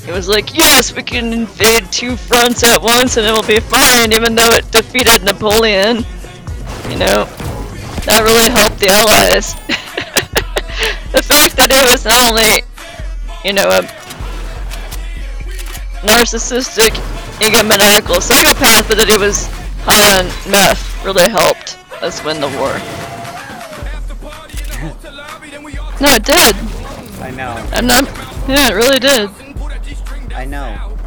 he 0.06 0.12
was 0.12 0.28
like, 0.28 0.56
yes, 0.56 0.94
we 0.94 1.02
can 1.02 1.32
invade 1.32 1.90
two 1.92 2.18
fronts 2.18 2.62
at 2.64 2.82
once 2.82 3.16
and 3.16 3.26
it'll 3.26 3.42
be 3.44 3.60
fine, 3.62 4.12
even 4.12 4.36
though 4.36 4.50
it 4.52 4.70
defeated 4.70 5.24
Napoleon. 5.24 5.98
You 6.90 6.98
know, 7.00 7.24
that 8.04 8.22
really 8.24 8.50
helped 8.52 8.80
the 8.80 8.88
Allies. 8.88 9.54
the 11.14 11.24
fact 11.24 11.56
that 11.56 11.72
it 11.72 11.90
was 11.90 12.04
not 12.04 12.20
only, 12.30 12.64
you 13.46 13.54
know, 13.54 13.70
a 13.70 13.82
narcissistic, 16.06 16.92
egomaniacal 17.40 18.22
psychopath, 18.22 18.90
but 18.90 18.98
that 18.98 19.08
he 19.08 19.18
was 19.18 19.48
high 19.86 20.20
on 20.20 20.26
meth 20.52 21.06
really 21.06 21.30
helped 21.30 21.78
us 22.04 22.24
win 22.26 22.42
the 22.42 22.50
war. 22.60 22.76
No, 26.02 26.10
it 26.16 26.26
did. 26.26 26.56
I 27.22 27.32
know. 27.32 27.52
I'm 27.72 27.88
not. 27.88 28.04
Yeah, 28.50 28.72
it 28.72 28.74
really 28.74 29.00
did. 29.00 29.30
I 30.36 30.46
know. 30.46 30.98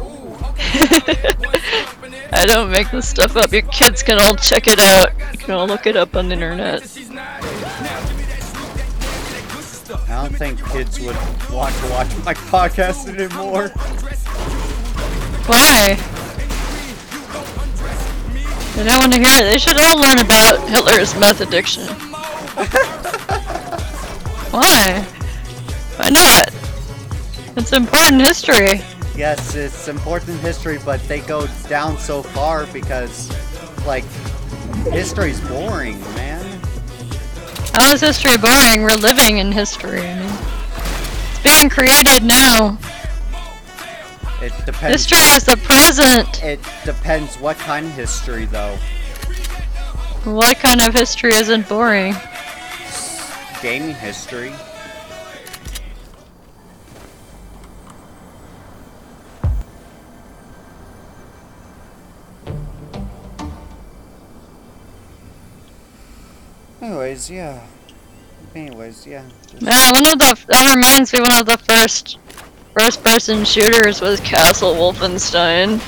I 2.31 2.45
don't 2.45 2.69
make 2.71 2.91
this 2.91 3.09
stuff 3.09 3.35
up. 3.35 3.51
Your 3.51 3.61
kids 3.63 4.03
can 4.03 4.19
all 4.19 4.35
check 4.35 4.67
it 4.67 4.79
out. 4.79 5.11
You 5.31 5.37
can 5.37 5.51
all 5.51 5.67
look 5.67 5.85
it 5.85 5.95
up 5.95 6.15
on 6.15 6.29
the 6.29 6.33
internet. 6.33 6.81
I 10.09 10.21
don't 10.21 10.35
think 10.35 10.65
kids 10.71 10.99
would 10.99 11.15
want 11.51 11.75
to 11.75 11.89
watch 11.89 12.07
my 12.25 12.33
podcast 12.33 13.07
anymore. 13.07 13.69
Why? 15.47 15.95
They 18.75 18.83
don't 18.83 18.99
want 18.99 19.13
to 19.13 19.19
hear 19.19 19.41
it. 19.41 19.43
They 19.43 19.57
should 19.57 19.77
all 19.77 19.99
learn 19.99 20.19
about 20.19 20.67
Hitler's 20.69 21.15
meth 21.15 21.41
addiction. 21.41 21.83
Why? 24.51 25.05
Why 25.97 26.09
not? 26.09 26.49
It's 27.55 27.73
important 27.73 28.21
history. 28.21 28.81
Yes, 29.17 29.55
it's 29.55 29.87
important 29.87 30.39
history, 30.41 30.77
but 30.85 31.01
they 31.07 31.21
go 31.21 31.47
down 31.67 31.97
so 31.97 32.21
far 32.21 32.67
because, 32.67 33.31
like, 33.83 34.03
history's 34.91 35.41
boring, 35.41 35.99
man. 36.13 36.45
How 37.73 37.91
is 37.93 38.01
history 38.01 38.37
boring? 38.37 38.83
We're 38.83 38.91
living 38.91 39.39
in 39.39 39.51
history. 39.51 40.01
I 40.01 40.19
mean, 40.19 40.37
it's 41.31 41.39
being 41.43 41.67
created 41.67 42.23
now. 42.23 42.77
It 44.39 44.53
depends. 44.67 45.09
History 45.09 45.17
is 45.35 45.45
the 45.45 45.57
present. 45.57 46.43
It 46.43 46.59
depends 46.85 47.37
what 47.37 47.57
kind 47.57 47.87
of 47.87 47.93
history, 47.93 48.45
though. 48.45 48.77
What 50.25 50.59
kind 50.59 50.79
of 50.79 50.93
history 50.93 51.33
isn't 51.33 51.67
boring? 51.67 52.15
Gaming 53.63 53.95
history. 53.95 54.53
Anyways, 66.81 67.29
yeah. 67.29 67.65
Anyways, 68.55 69.07
yeah. 69.07 69.23
Yeah, 69.59 69.91
one 69.91 70.05
of 70.05 70.19
the 70.19 70.45
that 70.49 70.75
reminds 70.75 71.11
me 71.11 71.21
one 71.21 71.39
of 71.39 71.45
the 71.45 71.57
first 71.57 72.19
first 72.73 73.03
person 73.03 73.43
shooters 73.43 73.99
was 74.01 74.19
Castle 74.19 74.73
Wolfenstein. 74.75 75.79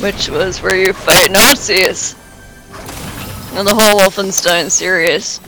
Which 0.00 0.30
was 0.30 0.62
where 0.62 0.74
you 0.74 0.94
fight 0.94 1.30
Nazis. 1.30 2.14
And 3.52 3.66
the 3.66 3.74
whole 3.74 4.00
Wolfenstein 4.00 4.70
series. 4.70 5.40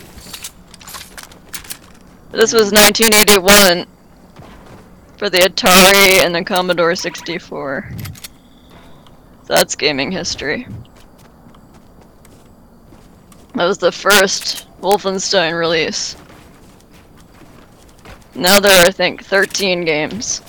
This 2.32 2.52
was 2.52 2.72
1981 2.72 3.86
for 5.16 5.30
the 5.30 5.38
Atari 5.38 6.24
and 6.24 6.34
the 6.34 6.44
Commodore 6.44 6.94
64. 6.94 7.90
That's 9.46 9.74
gaming 9.74 10.12
history. 10.12 10.66
That 13.55 13.66
was 13.66 13.78
the 13.78 13.92
first 13.92 14.66
Wolfenstein 14.80 15.59
release. 15.59 16.16
Now 18.34 18.59
there 18.59 18.72
are, 18.72 18.86
I 18.86 18.90
think, 18.90 19.24
13 19.24 19.84
games. 19.84 20.40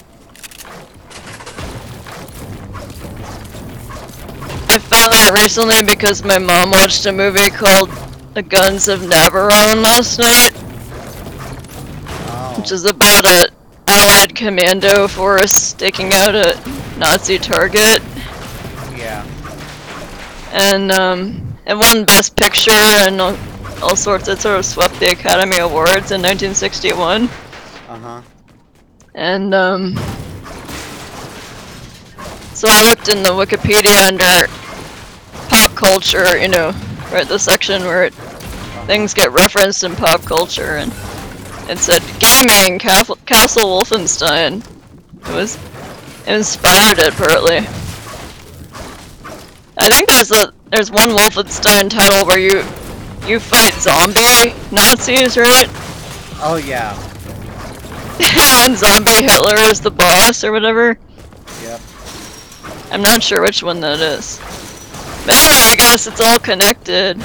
I 4.70 4.80
found 4.80 5.12
that 5.12 5.32
recently 5.36 5.84
because 5.84 6.24
my 6.24 6.40
mom 6.40 6.72
watched 6.72 7.06
a 7.06 7.12
movie 7.12 7.50
called 7.50 7.90
The 8.34 8.42
Guns 8.42 8.88
of 8.88 9.02
Navarone 9.02 9.84
last 9.84 10.18
night, 10.18 10.52
which 12.58 12.72
is 12.72 12.86
about 12.86 13.26
a 13.26 13.50
Allied 13.86 14.34
commando 14.34 15.10
force 15.10 15.74
taking 15.74 16.14
out 16.14 16.34
a 16.34 16.58
Nazi 16.98 17.38
target. 17.38 18.02
yeah. 18.96 19.26
and 20.54 20.92
um, 20.92 21.53
it 21.66 21.76
won 21.78 22.06
Best 22.06 22.36
Picture 22.36 22.72
and 22.72 23.20
all, 23.22 23.38
all 23.82 23.96
sorts. 23.96 24.28
It 24.28 24.40
sort 24.40 24.60
of 24.60 24.66
swept 24.66 25.00
the 25.00 25.12
Academy 25.12 25.58
Awards 25.60 26.12
in 26.12 26.22
1961, 26.22 27.24
Uh 27.24 27.28
huh. 28.00 28.22
and 29.16 29.54
um, 29.54 29.96
so 32.54 32.68
I 32.70 32.88
looked 32.90 33.10
in 33.10 33.24
the 33.24 33.30
Wikipedia 33.30 34.08
under 34.08 34.48
pop 35.50 35.72
culture, 35.76 36.38
you 36.38 36.48
know, 36.48 36.72
right 37.12 37.28
the 37.28 37.38
section 37.40 37.84
where 37.84 38.06
it, 38.06 38.14
things 38.88 39.14
get 39.14 39.32
referenced 39.32 39.84
in 39.84 39.96
pop 39.96 40.22
culture, 40.24 40.78
and 40.78 40.92
it 41.70 41.78
said 41.78 42.02
gaming 42.20 42.80
Castle, 42.80 43.18
Castle 43.26 43.64
Wolfenstein. 43.70 44.64
It 45.30 45.34
was 45.36 45.56
it 46.28 46.36
inspired 46.36 47.00
it 47.00 47.14
partly. 47.14 47.58
I 49.78 49.90
think 49.90 50.08
there's 50.10 50.32
a 50.32 50.54
there's 50.74 50.90
one 50.90 51.10
Wolfenstein 51.10 51.88
title 51.88 52.26
where 52.26 52.40
you 52.40 52.64
you 53.28 53.40
fight 53.40 53.74
zombie 53.74 54.56
Nazis, 54.72 55.38
right? 55.38 55.70
Oh 56.46 56.58
yeah. 56.58 56.92
and 58.66 58.76
zombie 58.78 59.24
Hitler 59.24 59.56
is 59.72 59.80
the 59.80 59.92
boss 59.92 60.44
or 60.44 60.52
whatever. 60.52 60.98
Yep. 61.62 61.80
I'm 62.92 63.02
not 63.02 63.24
sure 63.24 63.42
which 63.42 63.64
one 63.64 63.80
that 63.80 64.02
is. 64.02 64.40
But 65.26 65.36
anyway, 65.36 65.72
I 65.72 65.76
guess 65.78 66.06
it's 66.06 66.20
all 66.20 66.40
connected. 66.40 67.18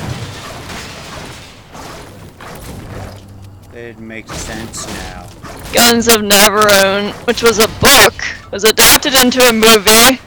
It 3.74 3.98
makes 3.98 4.32
sense 4.36 4.86
now. 4.86 5.28
Guns 5.72 6.06
of 6.06 6.20
Navarone, 6.20 7.10
which 7.26 7.42
was 7.42 7.58
a 7.58 7.66
book, 7.80 8.14
was 8.52 8.62
adapted 8.62 9.14
into 9.14 9.40
a 9.40 9.52
movie, 9.52 10.20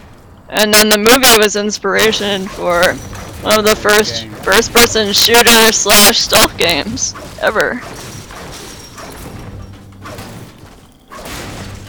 and 0.51 0.73
then 0.73 0.89
the 0.89 0.97
movie 0.97 1.37
was 1.37 1.55
inspiration 1.55 2.45
for 2.45 2.93
one 3.41 3.57
of 3.57 3.65
the 3.65 3.75
first 3.75 4.23
Game. 4.23 4.33
first-person 4.33 5.13
shooter 5.13 5.71
slash 5.71 6.19
stealth 6.19 6.57
games 6.57 7.15
ever. 7.41 7.81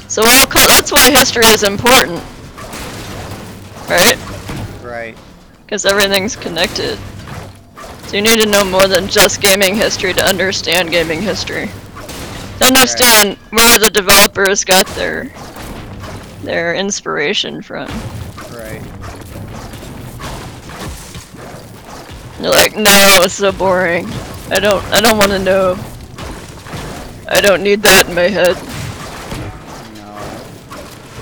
So 0.08 0.22
all 0.22 0.46
that's 0.46 0.92
why 0.92 1.10
history 1.10 1.46
is 1.46 1.62
important, 1.62 2.22
right? 3.88 4.16
Right. 4.82 5.16
Because 5.64 5.84
everything's 5.84 6.36
connected. 6.36 6.98
So 8.06 8.16
you 8.16 8.22
need 8.22 8.40
to 8.40 8.46
know 8.46 8.62
more 8.62 8.86
than 8.86 9.08
just 9.08 9.40
gaming 9.40 9.74
history 9.74 10.12
to 10.12 10.22
understand 10.22 10.90
gaming 10.90 11.22
history. 11.22 11.70
To 12.58 12.66
understand 12.66 13.38
where 13.50 13.78
the 13.78 13.90
developers 13.90 14.64
got 14.64 14.86
their 14.88 15.32
their 16.42 16.74
inspiration 16.74 17.62
from. 17.62 17.88
You're 22.42 22.50
like, 22.50 22.74
no, 22.74 23.20
it's 23.22 23.34
so 23.34 23.52
boring. 23.52 24.06
I 24.50 24.58
don't, 24.58 24.82
I 24.86 25.00
don't 25.00 25.16
want 25.16 25.30
to 25.30 25.38
know. 25.38 25.76
I 27.28 27.40
don't 27.40 27.62
need 27.62 27.82
that 27.82 28.08
in 28.08 28.16
my 28.16 28.22
head. 28.22 28.56
No. 29.94 30.12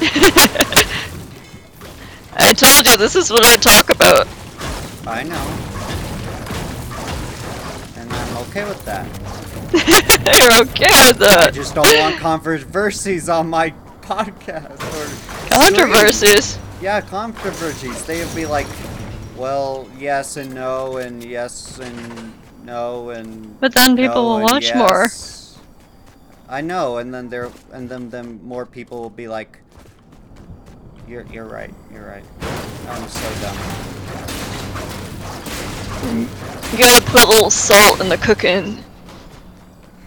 I 2.38 2.54
told 2.54 2.86
you 2.86 2.96
this 2.96 3.16
is 3.16 3.30
what 3.30 3.44
I 3.44 3.56
talk 3.56 3.90
about. 3.90 4.26
I 5.06 5.24
know. 5.24 5.36
And 8.00 8.10
I'm 8.10 8.36
okay 8.48 8.64
with 8.64 8.82
that. 8.86 9.06
You're 10.38 10.54
okay 10.62 10.88
with 11.06 11.18
that. 11.18 11.48
I 11.48 11.50
just 11.50 11.74
don't 11.74 11.98
want 11.98 12.16
controversies 12.16 13.28
on 13.28 13.50
my 13.50 13.74
podcast. 14.00 14.82
Or 14.94 15.06
Controversies. 15.50 16.58
Yeah, 16.80 17.02
controversies. 17.02 18.06
They 18.06 18.24
would 18.24 18.34
be 18.34 18.46
like, 18.46 18.66
well, 19.41 19.88
yes 19.99 20.36
and 20.36 20.55
no, 20.55 20.99
and 20.99 21.24
yes 21.24 21.78
and 21.78 22.32
no, 22.62 23.09
and. 23.11 23.59
But 23.59 23.74
then 23.74 23.97
people 23.97 24.14
no 24.14 24.22
will 24.22 24.36
and 24.36 24.45
watch 24.45 24.74
more. 24.74 25.03
yes. 25.05 25.59
I 26.49 26.61
know, 26.61 26.99
and 26.99 27.12
then 27.14 27.28
there, 27.30 27.51
and 27.72 27.88
then 27.88 28.11
then 28.11 28.38
more 28.45 28.66
people 28.66 29.01
will 29.01 29.09
be 29.09 29.28
like, 29.28 29.59
"You're 31.09 31.24
you're 31.32 31.47
right, 31.47 31.72
you're 31.91 32.07
right." 32.07 32.24
I'm 32.88 33.09
so 33.09 33.28
dumb. 33.41 33.57
You 36.72 36.78
gotta 36.78 37.05
put 37.07 37.22
a 37.22 37.28
little 37.28 37.51
salt 37.51 38.01
in 38.01 38.09
the 38.09 38.18
cooking. 38.18 38.84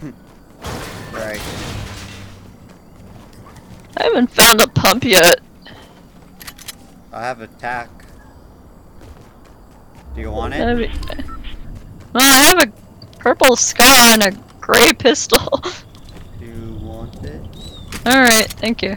Right. 1.12 1.40
I 3.96 4.02
haven't 4.02 4.26
found 4.32 4.60
a 4.60 4.66
pump 4.66 5.04
yet. 5.04 5.38
I 7.12 7.22
have 7.22 7.40
a 7.40 7.46
tack. 7.46 8.03
Do 10.14 10.20
you 10.20 10.30
want 10.30 10.54
it? 10.54 10.76
be- 10.78 11.24
Well, 12.12 12.22
I 12.22 12.44
have 12.44 12.68
a 12.68 13.18
purple 13.18 13.56
scar 13.56 13.86
and 14.12 14.22
a 14.22 14.30
gray 14.60 14.92
pistol. 14.98 15.62
Do 16.38 16.46
you 16.46 16.74
want 16.82 17.14
it? 17.24 17.40
Alright, 18.06 18.50
thank 18.52 18.82
you. 18.82 18.96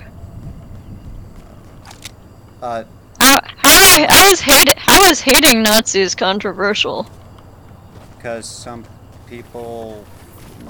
Uh, 2.62 2.84
How, 3.20 3.40
how, 3.58 4.08
how 4.10 4.32
is 4.32 4.42
hate, 4.42 4.74
how 4.78 5.04
is 5.06 5.22
hating 5.22 5.64
Nazis 5.64 6.16
controversial? 6.16 7.08
because 8.18 8.50
some 8.50 8.84
people. 9.28 10.04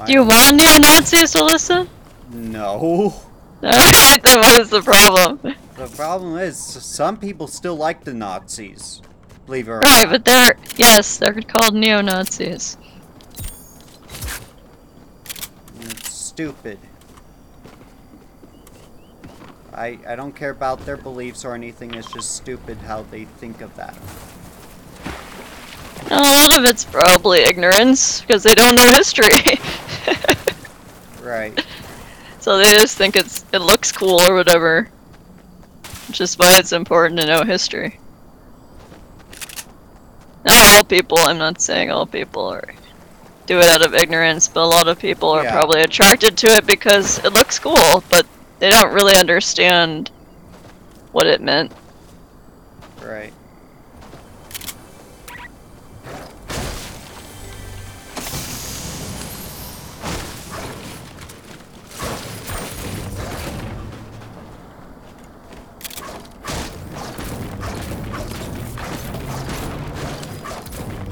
Do 0.06 0.12
you 0.12 0.24
want 0.24 0.56
neo-Nazis 0.56 1.32
to 1.32 1.44
listen? 1.44 1.90
No. 2.32 3.16
Alright, 3.64 4.22
then 4.24 4.40
what 4.40 4.60
is 4.60 4.70
the 4.70 4.82
problem? 4.82 5.40
The 5.76 5.88
problem 5.96 6.38
is, 6.38 6.58
some 6.60 7.18
people 7.18 7.48
still 7.48 7.76
like 7.76 8.04
the 8.04 8.14
Nazis. 8.14 9.02
Believe 9.48 9.68
it 9.68 9.72
or 9.72 9.80
Right, 9.80 10.04
not. 10.04 10.12
but 10.12 10.26
they're, 10.26 10.58
yes, 10.76 11.18
they're 11.18 11.34
called 11.42 11.74
neo-Nazis. 11.74 12.78
It's 15.82 16.14
stupid. 16.14 16.78
I 19.74 19.98
I 20.08 20.16
don't 20.16 20.36
care 20.36 20.50
about 20.50 20.86
their 20.86 20.98
beliefs 20.98 21.46
or 21.46 21.54
anything. 21.56 21.94
It's 21.94 22.12
just 22.12 22.36
stupid 22.36 22.78
how 22.80 23.04
they 23.04 23.26
think 23.26 23.62
of 23.62 23.76
that. 23.76 23.96
A 26.10 26.20
lot 26.20 26.58
of 26.58 26.64
it's 26.66 26.86
probably 26.86 27.40
ignorance, 27.40 28.22
because 28.22 28.44
they 28.44 28.56
don't 28.56 28.76
know 28.76 28.90
history. 28.92 29.32
Right. 31.22 31.62
so 32.40 32.58
they 32.58 32.72
just 32.72 32.98
think 32.98 33.18
it's 33.18 33.44
it 33.52 33.60
looks 33.60 33.92
cool 33.92 34.22
or 34.22 34.34
whatever. 34.34 34.90
Which 36.08 36.22
is 36.22 36.36
why 36.40 36.58
it's 36.58 36.72
important 36.72 37.20
to 37.20 37.26
know 37.28 37.44
history. 37.44 38.00
All 40.78 40.84
people, 40.84 41.18
I'm 41.18 41.40
not 41.40 41.60
saying 41.60 41.90
all 41.90 42.06
people 42.06 42.46
are 42.46 42.64
do 43.48 43.58
it 43.58 43.66
out 43.66 43.84
of 43.84 43.96
ignorance, 43.96 44.48
but 44.48 44.62
a 44.62 44.68
lot 44.68 44.88
of 44.88 45.00
people 45.00 45.30
are 45.30 45.44
Yeah. 45.44 45.52
probably 45.52 45.82
attracted 45.82 46.38
to 46.38 46.48
it 46.54 46.68
because 46.68 47.18
it 47.26 47.34
looks 47.34 47.58
cool, 47.58 48.04
but 48.12 48.28
they 48.60 48.70
don't 48.70 48.94
really 48.94 49.16
understand 49.16 50.12
what 51.14 51.26
it 51.26 51.42
meant. 51.42 51.72
Right. 53.04 53.34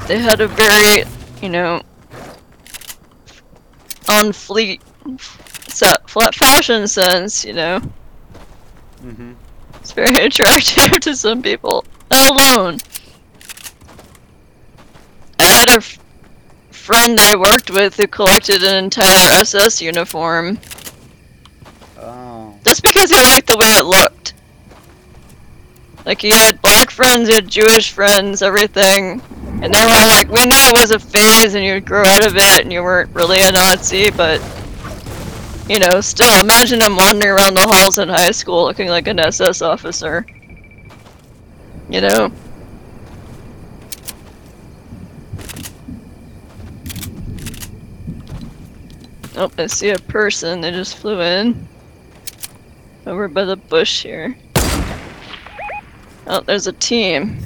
They 0.07 0.19
had 0.19 0.41
a 0.41 0.47
very, 0.47 1.03
you 1.41 1.49
know, 1.49 1.81
on 4.09 4.31
fleet, 4.31 4.81
flat 5.69 6.35
fashion 6.35 6.87
sense, 6.87 7.43
you 7.43 7.53
know. 7.53 7.79
Mm-hmm. 9.03 9.33
It's 9.75 9.91
very 9.91 10.15
attractive 10.25 10.99
to 11.01 11.15
some 11.15 11.41
people. 11.41 11.83
Alone. 12.11 12.77
I 15.39 15.43
had 15.43 15.69
a 15.77 15.81
friend 16.71 17.19
I 17.19 17.35
worked 17.35 17.71
with 17.71 17.97
who 17.97 18.07
collected 18.07 18.63
an 18.63 18.83
entire 18.85 19.39
SS 19.41 19.81
uniform 19.81 20.59
Oh. 21.99 22.53
just 22.63 22.83
because 22.83 23.09
he 23.09 23.17
liked 23.17 23.47
the 23.47 23.57
way 23.57 23.65
it 23.65 23.85
looked. 23.85 24.34
Like 26.05 26.21
he 26.21 26.29
had 26.29 26.61
black 26.61 26.91
friends, 26.91 27.27
he 27.29 27.35
had 27.35 27.47
Jewish 27.47 27.91
friends, 27.91 28.41
everything. 28.41 29.21
And 29.61 29.73
they 29.73 29.83
were 29.83 30.05
like, 30.07 30.29
we 30.29 30.45
knew 30.45 30.55
it 30.55 30.79
was 30.79 30.91
a 30.91 30.99
phase 30.99 31.55
and 31.55 31.63
you'd 31.65 31.85
grow 31.85 32.03
out 32.03 32.25
of 32.25 32.35
it 32.35 32.61
and 32.61 32.71
you 32.71 32.83
weren't 32.83 33.13
really 33.15 33.39
a 33.41 33.51
Nazi, 33.51 34.11
but 34.11 34.39
you 35.67 35.79
know, 35.79 35.99
still 36.01 36.39
imagine 36.39 36.81
him 36.81 36.95
wandering 36.95 37.31
around 37.31 37.55
the 37.55 37.67
halls 37.67 37.97
in 37.97 38.07
high 38.07 38.31
school 38.31 38.65
looking 38.65 38.87
like 38.87 39.07
an 39.07 39.19
SS 39.19 39.63
officer. 39.63 40.25
You 41.89 42.01
know? 42.01 42.31
Oh, 49.37 49.51
I 49.57 49.65
see 49.67 49.89
a 49.89 49.97
person. 49.97 50.61
They 50.61 50.71
just 50.71 50.97
flew 50.97 51.19
in. 51.19 51.67
Over 53.05 53.27
by 53.27 53.45
the 53.45 53.57
bush 53.57 54.03
here. 54.03 54.37
Oh, 56.27 56.41
there's 56.41 56.65
a 56.65 56.73
team. 56.73 57.39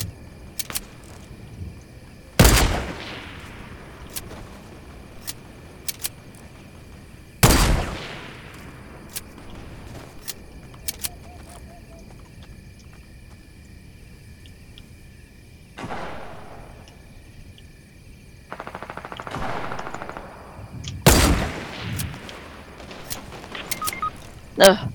Ugh. 24.61 24.93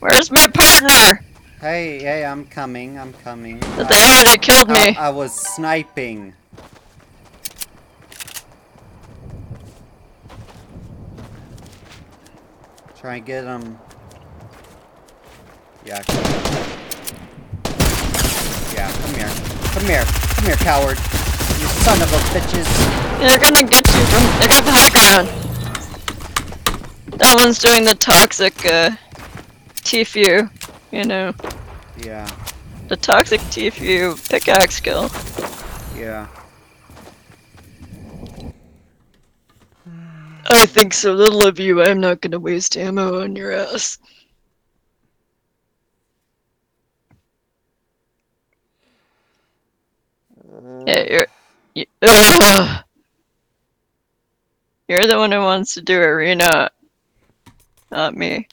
Where's 0.00 0.30
my 0.30 0.46
partner? 0.48 1.20
Hey, 1.60 2.00
hey, 2.00 2.22
I'm 2.22 2.44
coming. 2.44 2.98
I'm 2.98 3.14
coming. 3.14 3.60
They 3.60 3.82
already 3.84 4.36
killed 4.38 4.70
I, 4.70 4.90
me. 4.90 4.96
I 4.96 5.08
was 5.08 5.32
sniping. 5.32 6.34
Try 13.00 13.16
and 13.16 13.24
get 13.26 13.44
him. 13.44 13.78
Yeah. 15.86 16.02
come- 16.02 16.24
Yeah, 18.74 18.92
come 18.92 19.14
here. 19.14 19.30
Come 19.72 19.84
here. 19.86 20.04
Come 20.04 20.44
here, 20.44 20.56
coward. 20.56 20.98
You 20.98 21.66
son 21.84 22.02
of 22.02 22.12
a 22.12 22.18
bitches. 22.36 22.68
They're 23.18 23.38
gonna 23.38 23.62
get 23.66 23.86
you 23.86 24.04
from. 24.12 24.24
They 24.40 24.48
got 24.48 24.62
the 24.64 24.72
high 24.72 24.90
ground. 24.90 25.28
That 27.18 27.34
one's 27.42 27.58
doing 27.58 27.84
the 27.84 27.94
toxic, 27.94 28.66
uh, 28.66 28.90
Tfu. 29.76 30.50
You 30.96 31.04
know, 31.04 31.34
Yeah, 31.98 32.26
the 32.88 32.96
toxic 32.96 33.40
Tfu 33.50 34.16
pickaxe 34.30 34.76
skill. 34.76 35.10
yeah. 35.94 36.26
I 40.48 40.64
think 40.64 40.94
so 40.94 41.12
little 41.12 41.46
of 41.46 41.58
you, 41.60 41.82
I'm 41.82 42.00
not 42.00 42.22
gonna 42.22 42.38
waste 42.38 42.78
ammo 42.78 43.20
on 43.20 43.36
your 43.36 43.52
ass. 43.52 43.98
Uh. 50.50 50.84
Yeah, 50.86 51.04
you're. 51.10 51.26
You. 51.74 51.84
You're 54.88 55.06
the 55.06 55.18
one 55.18 55.32
who 55.32 55.40
wants 55.40 55.74
to 55.74 55.82
do 55.82 55.98
arena, 56.00 56.70
not 57.90 58.14
me. 58.16 58.48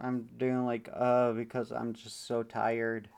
I'm 0.00 0.28
doing 0.38 0.64
like 0.64 0.88
uh 0.92 1.32
because 1.32 1.72
I'm 1.72 1.92
just 1.92 2.26
so 2.26 2.42
tired. 2.42 3.08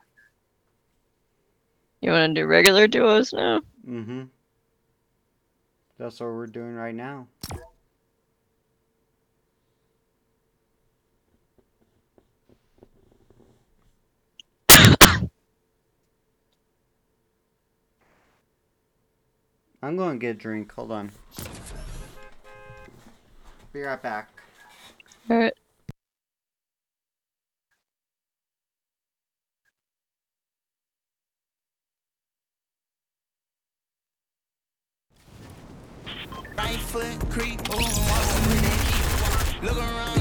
You 2.01 2.11
want 2.11 2.35
to 2.35 2.41
do 2.41 2.45
regular 2.45 2.87
duos 2.87 3.31
now? 3.31 3.61
Mm-hmm. 3.87 4.23
That's 5.97 6.19
what 6.19 6.27
we're 6.27 6.47
doing 6.47 6.75
right 6.75 6.93
now. 6.93 7.27
I'm 19.81 19.95
going 19.95 20.19
to 20.19 20.19
get 20.19 20.31
a 20.31 20.33
drink. 20.33 20.73
Hold 20.73 20.91
on. 20.91 21.11
Be 23.71 23.81
right 23.81 24.01
back. 24.01 24.29
Alright. 25.31 25.53
Right 36.63 36.79
foot 36.79 37.29
creep, 37.29 37.59
ooh, 37.73 37.75
with 37.75 38.61
that 38.61 38.79
heat. 38.87 39.63
Look 39.63 39.77
around. 39.77 40.12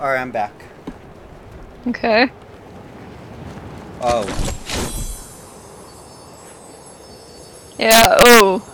Alright, 0.00 0.18
I'm 0.18 0.30
back. 0.30 0.64
Okay. 1.88 2.30
Oh. 4.00 4.24
Yeah, 7.78 8.16
oh. 8.20 8.66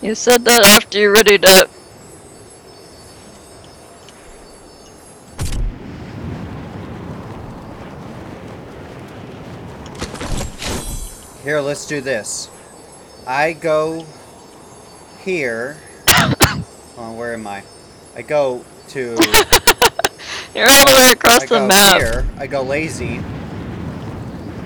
You 0.00 0.14
said 0.14 0.44
that 0.44 0.62
after 0.62 0.96
you 0.96 1.10
readied 1.10 1.44
up. 1.44 1.68
Here, 11.42 11.60
let's 11.60 11.84
do 11.84 12.00
this. 12.00 12.48
I 13.26 13.54
go 13.54 14.06
here. 15.24 15.78
oh, 16.96 17.14
where 17.16 17.34
am 17.34 17.48
I? 17.48 17.64
I 18.18 18.22
go 18.22 18.64
to. 18.88 19.00
You're 20.54 20.68
all 20.68 20.84
the 20.86 20.92
way 20.96 21.10
across 21.12 21.42
I 21.42 21.46
the 21.46 21.58
go 21.60 21.66
map. 21.68 22.00
here. 22.00 22.26
I 22.36 22.48
go 22.48 22.62
lazy. 22.62 23.20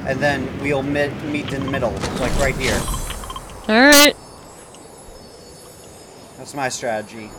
And 0.07 0.19
then 0.21 0.49
we'll 0.63 0.83
meet, 0.83 1.13
meet 1.25 1.53
in 1.53 1.67
the 1.67 1.71
middle, 1.71 1.91
like 2.19 2.35
right 2.39 2.57
here. 2.57 2.81
Alright. 3.69 4.17
That's 6.39 6.55
my 6.55 6.71
strategy. 6.71 7.31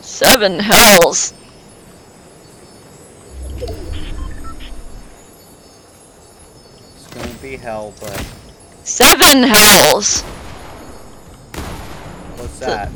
Seven 0.00 0.58
hells. 0.58 1.34
It's 6.96 7.06
gonna 7.12 7.28
be 7.42 7.56
hell, 7.56 7.92
but 8.00 8.26
Seven 8.84 9.42
hells. 9.42 10.22
what's 12.38 12.58
that? 12.60 12.90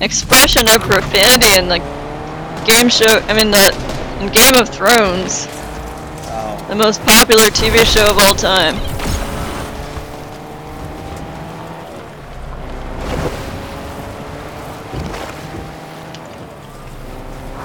Expression 0.00 0.68
of 0.68 0.80
profanity 0.82 1.58
in 1.58 1.68
the 1.68 1.78
game 2.66 2.88
show. 2.88 3.20
I 3.28 3.34
mean, 3.34 3.50
the 3.50 3.94
in 4.20 4.30
Game 4.32 4.54
of 4.56 4.68
Thrones, 4.68 5.46
Oh, 6.26 6.64
the 6.68 6.74
most 6.74 7.02
popular 7.02 7.44
TV 7.44 7.84
show 7.84 8.08
of 8.08 8.18
all 8.18 8.34
time. 8.34 8.74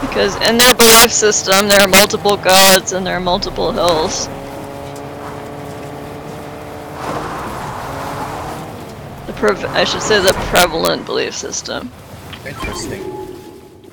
Because 0.02 0.36
in 0.48 0.58
their 0.58 0.74
belief 0.74 1.12
system, 1.12 1.70
there 1.70 1.80
are 1.80 1.88
multiple 1.88 2.36
gods 2.36 2.92
and 2.92 3.06
there 3.08 3.16
are 3.16 3.22
multiple 3.22 3.72
hills. 3.72 4.28
The 9.28 9.70
I 9.70 9.86
should 9.86 10.02
say 10.02 10.20
the 10.20 10.34
prevalent 10.50 11.06
belief 11.06 11.34
system. 11.34 11.90
Interesting. 12.50 13.02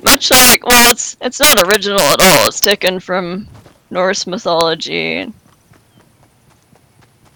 Much 0.03 0.31
like, 0.31 0.65
well, 0.65 0.91
it's 0.91 1.17
it's 1.21 1.41
not 1.41 1.61
original 1.69 2.01
at 2.01 2.21
all. 2.21 2.49
It's 2.49 2.61
taken 2.61 3.01
from 3.01 3.49
Norse 3.91 4.27
mythology 4.27 5.15
and 5.17 5.33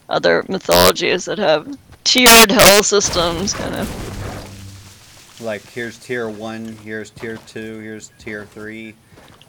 other 0.09 0.45
mythologies 0.49 1.25
that 1.27 1.39
have 1.39 1.77
tiered 2.05 2.51
hell 2.51 2.83
systems, 2.83 3.55
kind 3.55 3.75
of. 3.77 5.41
Like, 5.41 5.63
here's 5.71 5.99
tier 5.99 6.29
one, 6.29 6.77
here's 6.85 7.11
tier 7.11 7.39
two, 7.47 7.79
here's 7.79 8.11
tier 8.19 8.45
three 8.45 8.95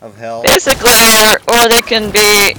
of 0.01 0.17
hell. 0.17 0.41
Basically, 0.43 0.91
or, 0.91 1.39
or 1.53 1.67
they 1.69 1.81
can 1.81 2.11
be, 2.11 2.53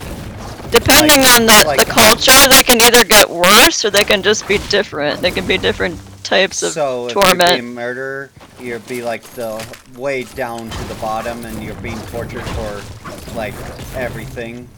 depending 0.71 1.23
Like- 1.23 1.41
on 1.41 1.47
the, 1.47 1.65
like- 1.67 1.79
the 1.81 1.87
culture, 1.87 2.49
they 2.51 2.63
can 2.63 2.81
either 2.83 3.05
get 3.05 3.31
worse 3.31 3.85
or 3.85 3.91
they 3.91 4.05
can 4.05 4.23
just 4.23 4.47
be 4.47 4.59
different. 4.69 5.21
They 5.21 5.31
can 5.31 5.47
be 5.47 5.57
different 5.57 5.99
types 6.23 6.63
of 6.63 6.73
so 6.73 7.07
if 7.07 7.15
you're 7.15 7.23
torment. 7.23 7.65
murder, 7.65 8.31
you'd 8.61 8.87
be 8.87 9.03
like 9.03 9.23
the 9.35 9.65
way 9.97 10.25
down 10.25 10.71
to 10.71 10.85
the 10.85 10.95
bottom, 10.95 11.45
and 11.45 11.63
you're 11.63 11.75
being 11.77 12.01
tortured 12.07 12.45
for 12.45 13.35
like 13.35 13.55
everything. 13.95 14.69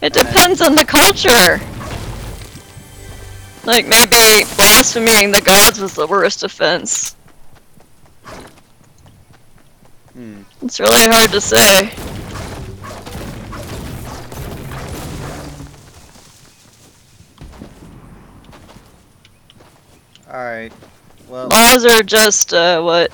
It 0.00 0.12
depends 0.12 0.60
on 0.60 0.74
the 0.74 0.84
culture. 0.84 1.60
Like 3.64 3.86
maybe 3.86 4.44
blaspheming 4.56 5.30
the 5.30 5.40
gods 5.40 5.80
was 5.80 5.94
the 5.94 6.06
worst 6.06 6.42
offense. 6.42 7.16
Hmm. 10.12 10.42
It's 10.62 10.78
really 10.78 11.08
hard 11.08 11.30
to 11.30 11.40
say. 11.40 11.90
All 20.34 20.44
right. 20.44 20.74
Well, 21.28 21.52
Laws 21.52 21.86
are 21.86 22.02
just 22.02 22.54
uh, 22.54 22.82
what 22.82 23.12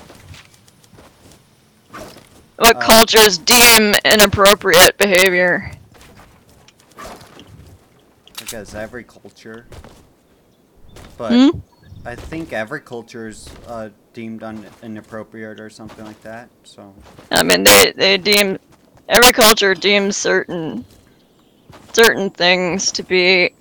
what 2.57 2.79
Uh, 2.79 2.79
cultures 2.79 3.37
deem 3.39 3.93
inappropriate 4.05 4.97
behavior. 4.97 5.71
because 8.39 8.75
every 8.75 9.05
culture, 9.05 9.67
but 11.17 11.43
Hmm? 11.43 11.59
I 12.05 12.15
think 12.15 12.53
every 12.53 12.81
culture 12.81 13.27
is 13.27 13.57
uh, 13.65 13.91
deemed 14.13 14.43
un- 14.43 14.71
inappropriate 14.83 15.59
or 15.59 15.69
something 15.69 16.05
like 16.05 16.21
that. 16.21 16.51
So 16.63 16.95
I 17.31 17.43
mean, 17.43 17.63
they 17.63 17.93
they 17.95 18.17
deem 18.17 18.59
every 19.09 19.33
culture 19.33 19.75
deems 19.75 20.17
certain 20.17 20.85
certain 21.93 22.29
things 22.31 22.91
to 22.93 23.03
be 23.03 23.51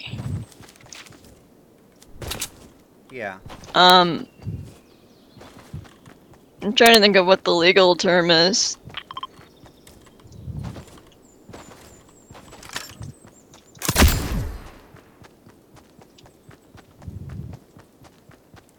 Yeah. 3.10 3.38
um 3.74 4.26
I'm 6.62 6.74
trying 6.74 6.94
to 6.94 7.00
think 7.00 7.16
of 7.16 7.26
what 7.26 7.44
the 7.44 7.54
legal 7.54 7.96
term 7.96 8.30
is. 8.30 8.76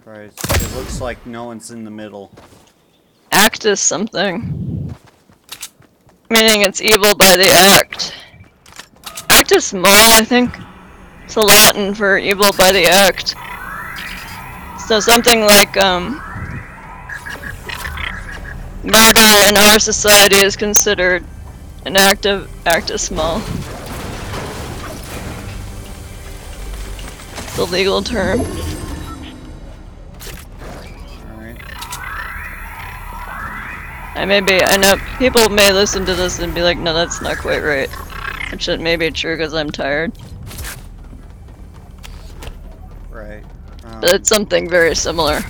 Right. 0.05 0.32
It 0.32 0.75
looks 0.75 1.01
like 1.01 1.25
no 1.25 1.45
one's 1.45 1.71
in 1.71 1.84
the 1.84 1.91
middle. 1.91 2.32
Act 3.32 3.65
is 3.65 3.79
something. 3.79 4.93
Meaning 6.29 6.61
it's 6.61 6.82
evil 6.82 7.15
by 7.15 7.36
the 7.36 7.47
act. 7.47 8.13
Act 9.29 9.51
is 9.53 9.65
small, 9.65 9.88
I 9.88 10.23
think. 10.23 10.55
It's 11.25 11.36
a 11.36 11.41
Latin 11.41 11.95
for 11.95 12.17
evil 12.17 12.51
by 12.57 12.71
the 12.71 12.86
act. 12.86 13.36
So 14.92 15.00
something 15.00 15.39
like, 15.39 15.78
um, 15.78 16.22
murder 18.84 19.30
in 19.48 19.56
our 19.56 19.80
society 19.80 20.36
is 20.36 20.58
considered 20.58 21.24
an 21.86 21.96
act 21.96 22.26
of 22.26 22.52
act 22.68 22.89
of 22.89 23.00
small. 23.00 23.39
The 27.56 27.72
legal 27.72 28.02
term. 28.02 28.42
I 34.16 34.26
may 34.26 34.42
be, 34.42 34.62
I 34.62 34.76
know 34.76 34.98
people 35.18 35.48
may 35.48 35.72
listen 35.72 36.06
to 36.06 36.16
this 36.16 36.39
and 36.39 36.54
be 36.54 36.64
like, 36.64 36.78
no, 36.78 36.94
that's 36.94 37.22
not 37.22 37.38
quite 37.38 37.64
right. 37.64 37.89
Which 38.52 38.68
it 38.68 38.82
may 38.82 38.98
be 38.98 39.10
true 39.10 39.38
because 39.38 39.54
I'm 39.54 39.72
tired. 39.72 40.12
But 44.02 44.16
it's 44.16 44.30
something 44.30 44.68
very 44.68 44.95
similar. 44.95 45.41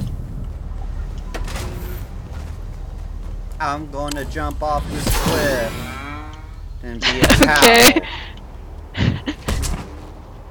I'm 3.61 3.89
going 3.91 4.11
to 4.11 4.25
jump 4.25 4.61
off 4.61 4.83
this 4.91 5.05
cliff 5.23 5.73
and 6.83 6.99
be 6.99 7.07
a 7.21 7.27
cow. 7.27 7.57
Okay. 7.59 8.01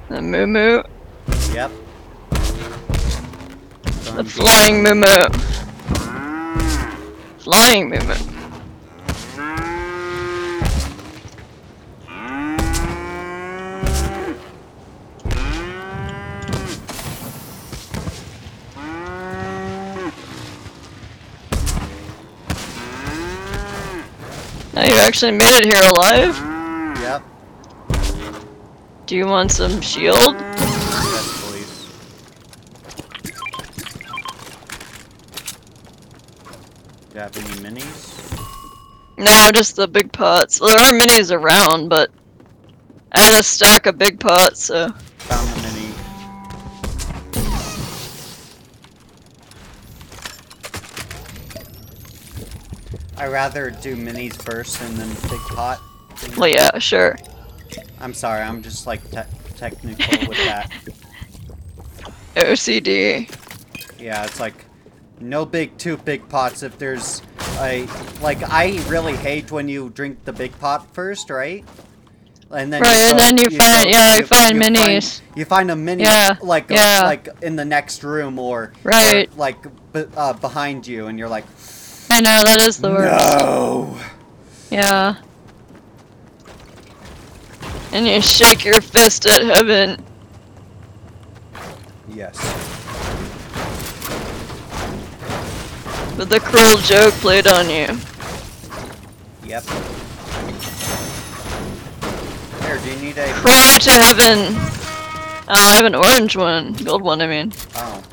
the 0.09 0.21
moo 0.21 0.47
moo. 0.47 0.81
Yep. 1.53 1.71
The 2.31 4.01
Gonna 4.05 4.23
flying 4.23 4.81
moo 4.81 4.95
moo. 4.95 5.05
Ah. 5.05 6.97
Flying 7.37 7.89
moo 7.89 7.99
moo. 7.99 8.41
Now 24.70 24.70
you 24.87 24.95
actually 24.95 25.31
made 25.31 25.59
it 25.59 25.65
here 25.65 25.83
alive? 25.83 26.35
Yep. 27.01 27.23
Do 29.05 29.15
you 29.15 29.27
want 29.27 29.51
some 29.51 29.79
shield? 29.81 30.33
Yes, 30.33 31.45
please. 31.45 31.87
Do 37.09 37.15
you 37.15 37.19
have 37.19 37.37
any 37.37 37.47
minis? 37.61 38.07
No, 39.17 39.51
just 39.53 39.75
the 39.75 39.87
big 39.87 40.11
pots. 40.11 40.59
Well, 40.59 40.69
there 40.69 40.79
are 40.79 40.99
minis 40.99 41.31
around, 41.31 41.89
but 41.89 42.09
I 43.11 43.19
had 43.19 43.39
a 43.39 43.43
stack 43.43 43.85
of 43.85 43.99
big 43.99 44.19
pots, 44.19 44.63
so 44.63 44.89
Found 44.89 45.60
I 53.21 53.27
rather 53.27 53.69
do 53.69 53.95
minis 53.95 54.33
first 54.41 54.81
and 54.81 54.97
then 54.97 55.07
big 55.29 55.39
pot. 55.49 55.79
well, 56.37 56.47
yeah, 56.49 56.79
sure. 56.79 57.15
I'm 57.99 58.15
sorry, 58.15 58.41
I'm 58.41 58.63
just 58.63 58.87
like 58.87 59.03
te- 59.11 59.29
technical 59.57 60.27
with 60.27 60.37
that. 60.39 60.71
OCD. 62.35 63.29
Yeah, 63.99 64.25
it's 64.25 64.39
like 64.39 64.65
no 65.19 65.45
big 65.45 65.77
two 65.77 65.97
big 65.97 66.27
pots 66.29 66.63
if 66.63 66.79
there's 66.79 67.21
a 67.59 67.85
like 68.23 68.39
I 68.41 68.79
really 68.87 69.15
hate 69.15 69.51
when 69.51 69.69
you 69.69 69.89
drink 69.91 70.25
the 70.25 70.33
big 70.33 70.57
pot 70.57 70.91
first, 70.95 71.29
right? 71.29 71.63
And 72.49 72.73
then 72.73 72.81
Right, 72.81 72.97
and 73.11 73.19
then 73.19 73.37
you 73.37 73.49
find- 73.55 73.87
yeah, 73.89 74.17
you 74.17 74.25
find 74.25 74.57
minis. 74.59 75.21
you 75.35 75.45
find 75.45 75.69
a 75.69 75.75
mini 75.75 76.03
Yeah, 76.03 76.35
like 76.41 76.71
yeah. 76.71 77.01
like 77.03 77.29
in 77.43 77.55
the 77.55 77.65
next 77.65 78.03
room 78.03 78.39
or 78.39 78.73
Right. 78.83 79.29
or, 79.31 79.35
like 79.37 79.61
b- 79.93 80.05
uh, 80.17 80.33
behind 80.33 80.87
you, 80.87 81.05
and 81.05 81.19
you're 81.19 81.29
like, 81.29 81.45
know 82.21 82.43
that 82.43 82.61
is 82.61 82.77
the 82.77 82.89
worst. 82.89 83.43
no. 83.43 83.97
Yeah. 84.69 85.15
And 87.91 88.07
you 88.07 88.21
shake 88.21 88.63
your 88.63 88.79
fist 88.81 89.25
at 89.25 89.41
heaven. 89.41 90.03
Yes. 92.07 92.37
with 96.21 96.29
the 96.29 96.39
cruel 96.39 96.77
joke 96.77 97.15
played 97.15 97.47
on 97.47 97.67
you. 97.67 97.97
Yep. 99.43 99.63
Here, 102.61 102.77
do 102.77 102.91
you 102.91 103.01
need 103.01 103.17
a? 103.17 103.25
Pray 103.41 103.77
to 103.81 103.89
heaven. 103.89 104.55
Oh, 105.47 105.55
I 105.55 105.73
have 105.73 105.85
an 105.85 105.95
orange 105.95 106.35
one. 106.35 106.73
Gold 106.73 107.01
one, 107.01 107.21
I 107.21 107.27
mean. 107.27 107.51
Oh. 107.75 108.03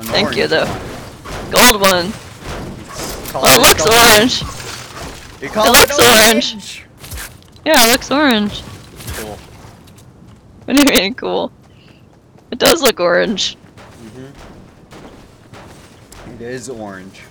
an 0.00 0.04
Thank 0.06 0.34
you, 0.34 0.48
though. 0.48 0.66
one. 0.66 1.50
Gold 1.52 1.80
one. 1.80 2.12
Oh, 3.34 3.42
it 3.44 3.60
looks 3.60 3.86
orange. 3.86 4.42
It 5.40 5.54
looks 5.56 5.98
orange. 5.98 6.84
Yeah, 7.64 7.86
it 7.86 7.90
looks 7.92 8.10
orange. 8.10 8.62
Cool. 9.16 9.38
What 10.64 10.76
do 10.76 10.82
you 10.82 10.88
mean, 10.88 11.14
cool? 11.14 11.50
It 12.52 12.58
does 12.58 12.82
look 12.82 13.00
orange. 13.00 13.56
Mhm. 14.14 14.32
It 16.34 16.40
is 16.40 16.68
orange. 16.68 17.22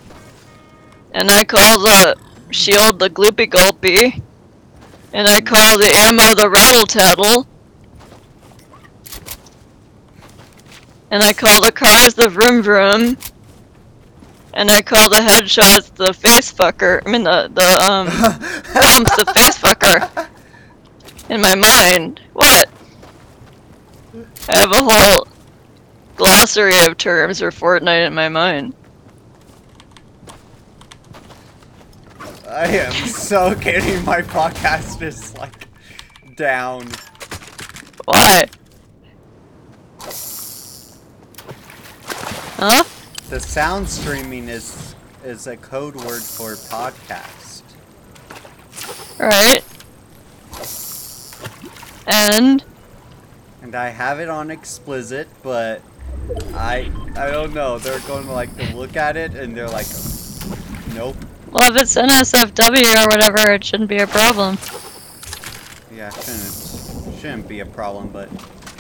And 1.14 1.32
I 1.32 1.46
call 1.46 1.80
the 1.80 2.18
shield 2.50 3.00
the 3.00 3.10
gloopy 3.10 3.50
gulpy. 3.50 4.22
And 5.14 5.28
I 5.28 5.40
call 5.42 5.78
the 5.78 5.86
ammo 5.86 6.34
the 6.36 6.50
rattle 6.50 6.86
tattle. 6.86 7.48
And 11.10 11.22
I 11.24 11.34
call 11.34 11.62
the 11.62 11.72
cars 11.72 12.14
the 12.16 12.28
vroom 12.28 12.62
vroom. 12.62 13.18
And 14.54 14.70
I 14.70 14.82
call 14.82 15.10
the 15.10 15.18
headshots 15.18 15.94
the 15.96 16.14
face 16.14 16.52
fucker. 16.52 17.02
I 17.06 17.10
mean 17.10 17.24
the 17.24 17.50
the 17.54 17.92
um 17.92 18.08
bumps 18.74 19.16
the 19.16 19.26
face 19.34 19.58
fucker. 19.58 20.28
In 21.30 21.42
my 21.42 21.56
mind. 21.56 22.20
What? 22.34 22.70
I 24.50 24.58
have 24.58 24.72
a 24.72 24.84
whole 24.84 25.28
glossary 26.18 26.78
of 26.86 26.98
terms 26.98 27.40
for 27.40 27.52
Fortnite 27.52 28.08
in 28.08 28.14
my 28.14 28.28
mind. 28.28 28.76
I 32.50 32.68
am 32.68 32.92
so 33.08 33.56
kidding. 33.56 34.04
My 34.04 34.22
podcast 34.22 35.02
is 35.02 35.38
like 35.38 35.68
down. 36.36 36.90
Why? 38.06 38.46
Huh? 42.58 42.84
The 43.32 43.40
sound 43.40 43.88
streaming 43.88 44.50
is 44.50 44.94
is 45.24 45.48
a 45.48 45.56
code 45.56 45.96
word 45.96 46.22
for 46.22 46.56
podcast. 46.68 47.62
Right. 49.18 49.64
And 52.06 52.62
And 53.62 53.74
I 53.74 53.88
have 53.88 54.20
it 54.20 54.28
on 54.28 54.52
explicit, 54.52 55.30
but 55.44 55.82
I 56.54 56.92
I 57.16 57.32
don't 57.32 57.54
know. 57.54 57.80
They're 57.80 58.02
going 58.02 58.26
to 58.26 58.34
like 58.34 58.54
to 58.58 58.76
look 58.76 58.98
at 58.98 59.16
it 59.16 59.34
and 59.34 59.56
they're 59.56 59.70
like, 59.70 59.88
nope. 60.94 61.16
well, 61.52 61.74
if 61.74 61.82
it's 61.82 61.96
NSFW 61.96 63.06
or 63.06 63.08
whatever, 63.08 63.54
it 63.54 63.64
shouldn't 63.64 63.88
be 63.88 64.00
a 64.00 64.08
problem. 64.08 64.58
Yeah, 65.90 66.10
shouldn't 66.10 67.18
shouldn't 67.22 67.48
be 67.48 67.62
a 67.62 67.66
problem, 67.66 68.10
but 68.10 68.28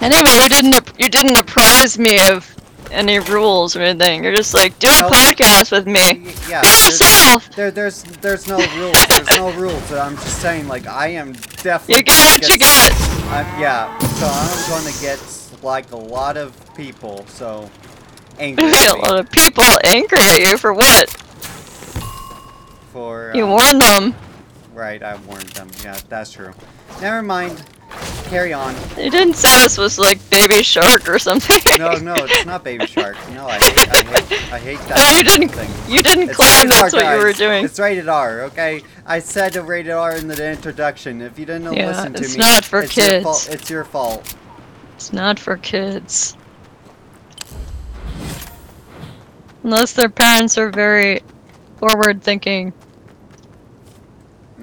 Anyway, 0.01 0.43
you 0.43 0.49
didn't 0.49 0.91
you 0.99 1.07
didn't 1.07 1.37
apprise 1.37 1.97
me 1.97 2.19
of 2.27 2.53
any 2.91 3.19
rules 3.19 3.75
or 3.75 3.81
anything. 3.81 4.23
You're 4.23 4.35
just 4.35 4.53
like 4.53 4.77
do 4.79 4.87
a 4.87 4.91
podcast 5.09 5.71
with 5.71 5.87
me. 5.87 6.33
yeah. 6.49 6.61
Be 6.61 6.67
there's- 6.67 6.99
yourself. 6.99 7.55
There, 7.55 7.71
there's 7.71 8.03
there's 8.03 8.47
no 8.47 8.57
rules. 8.77 9.05
There's 9.07 9.37
no 9.37 9.51
rules. 9.53 9.89
But 9.89 9.99
I'm 9.99 10.15
just 10.15 10.41
saying, 10.41 10.67
like 10.67 10.87
I 10.87 11.07
am 11.09 11.33
definitely. 11.63 11.95
You 11.95 12.03
get 12.03 12.41
what 12.41 12.49
you 12.49 12.57
get. 12.57 12.93
I'm, 13.31 13.61
yeah, 13.61 13.97
so 13.99 14.27
I'm 14.27 14.69
going 14.83 14.93
to 14.93 15.01
get 15.01 15.19
like 15.63 15.91
a 15.91 15.97
lot 15.97 16.37
of 16.37 16.53
people. 16.75 17.25
So 17.27 17.69
angry 18.39 18.65
a 18.87 18.95
lot 18.95 19.19
of 19.19 19.29
people 19.31 19.63
angry 19.83 20.19
at 20.19 20.39
you 20.41 20.57
for 20.57 20.73
what? 20.73 21.09
for. 22.91 23.31
You 23.33 23.45
um, 23.45 23.51
warned 23.51 23.81
them. 23.81 24.15
Right, 24.73 25.01
I 25.01 25.15
warned 25.17 25.49
them. 25.49 25.69
Yeah, 25.83 25.97
that's 26.09 26.31
true. 26.31 26.53
Never 27.01 27.21
mind. 27.21 27.63
Carry 28.31 28.53
on. 28.53 28.73
You 28.97 29.11
didn't 29.11 29.35
say 29.35 29.49
this 29.61 29.77
was 29.77 29.99
like 29.99 30.17
Baby 30.29 30.63
Shark 30.63 31.07
or 31.09 31.19
something. 31.19 31.59
No, 31.77 31.97
no, 31.97 32.15
it's 32.15 32.45
not 32.45 32.63
Baby 32.63 32.85
Shark. 32.87 33.17
No, 33.31 33.45
I 33.45 33.59
hate, 33.59 33.89
I 33.91 34.03
hate, 34.03 34.53
I 34.53 34.59
hate 34.59 34.79
that 34.87 34.97
Oh, 34.97 35.17
you 35.17 35.23
didn't. 35.23 35.49
thing. 35.49 35.69
You 35.93 36.01
didn't 36.01 36.29
It's 36.29 36.37
claim 36.37 36.69
that's 36.69 36.93
what 36.93 37.05
you 37.13 37.21
were 37.23 37.33
doing. 37.33 37.65
It's 37.65 37.77
rated 37.77 38.07
R, 38.07 38.43
okay? 38.43 38.81
I 39.05 39.19
said 39.19 39.57
a 39.57 39.61
rated 39.61 39.91
R 39.91 40.15
in 40.15 40.29
the 40.29 40.49
introduction. 40.51 41.21
If 41.21 41.37
you 41.37 41.45
didn't 41.45 41.73
Yeah, 41.73 41.87
listen 41.87 42.13
to 42.13 42.19
me, 42.21 42.25
it's 42.25 42.37
me, 42.37 42.39
not 42.39 42.63
for 42.63 42.81
it's 42.83 42.95
Your 42.95 43.05
kids. 43.07 43.23
fault. 43.25 43.49
It's 43.51 43.69
your 43.69 43.83
fault. 43.83 44.35
It's 44.95 45.11
not 45.11 45.37
for 45.37 45.57
kids. 45.57 46.37
Unless 49.63 49.93
their 49.93 50.09
parents 50.09 50.57
are 50.57 50.69
very 50.71 51.21
forward 51.79 52.23
thinking 52.23 52.71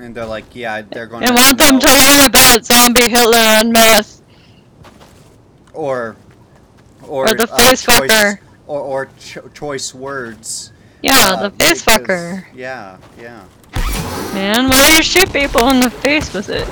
And 0.01 0.15
they're 0.15 0.25
like, 0.27 0.55
yeah, 0.55 0.83
they're 0.83 1.07
going 1.07 1.25
and 1.25 1.35
want 1.35 1.59
them 1.59 1.79
to 1.81 1.87
learn 1.89 2.27
about 2.27 2.65
zombie 2.65 3.09
Hitler 3.09 3.37
and 3.39 3.71
myth. 3.73 4.23
or 5.75 6.17
or, 7.07 7.29
Or 7.31 7.35
the 7.35 7.45
uh, 7.51 7.57
face 7.57 7.85
fucker. 7.87 8.39
or 8.67 8.81
or 8.81 9.09
cho- 9.19 9.49
choice 9.55 9.95
words. 9.95 10.73
Yeah, 11.03 11.15
uh, 11.39 11.49
the 11.49 11.51
face 11.57 11.85
because- 11.85 12.07
fucker. 12.09 12.45
Yeah, 12.55 12.99
yeah. 13.19 13.45
Man, 14.35 14.69
why 14.69 14.91
do 14.91 14.97
you 14.97 15.03
shoot 15.03 15.33
people 15.33 15.69
in 15.71 15.81
the 15.81 15.91
face 15.91 16.33
with 16.35 16.49
it? 16.51 16.69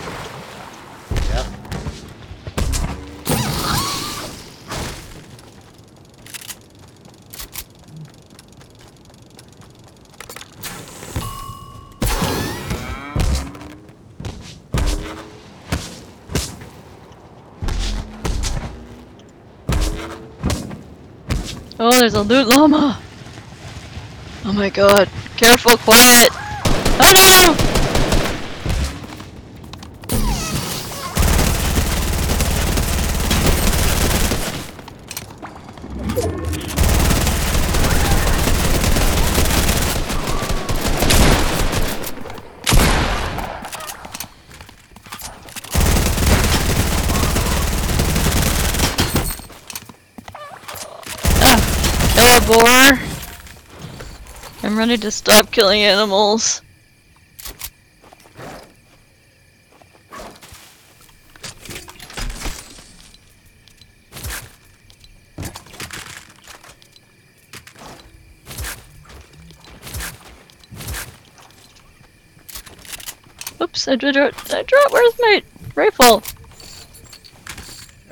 There's 22.16 22.28
loot 22.28 22.46
llama. 22.48 22.98
Oh 24.46 24.52
my 24.54 24.70
god. 24.70 25.10
Careful, 25.36 25.76
quiet. 25.76 26.30
Oh 26.98 27.12
no! 27.12 27.54
Ah, 51.42 51.60
kill 52.14 52.26
a 52.26 52.40
boar. 52.46 52.98
I'm 54.87 54.91
to 55.01 55.11
stop 55.11 55.51
killing 55.51 55.82
animals. 55.82 56.62
Oops, 73.61 73.89
I 73.89 73.97
it. 73.97 74.55
I 74.55 74.62
dropped. 74.62 74.93
Where's 74.93 75.18
my 75.18 75.43
rifle? 75.74 76.22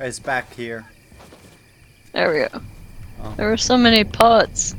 It's 0.00 0.18
back 0.18 0.52
here. 0.54 0.86
There 2.10 2.32
we 2.32 2.38
go. 2.40 2.60
Oh. 3.22 3.34
There 3.36 3.48
were 3.48 3.56
so 3.56 3.78
many 3.78 4.02
pots. 4.02 4.74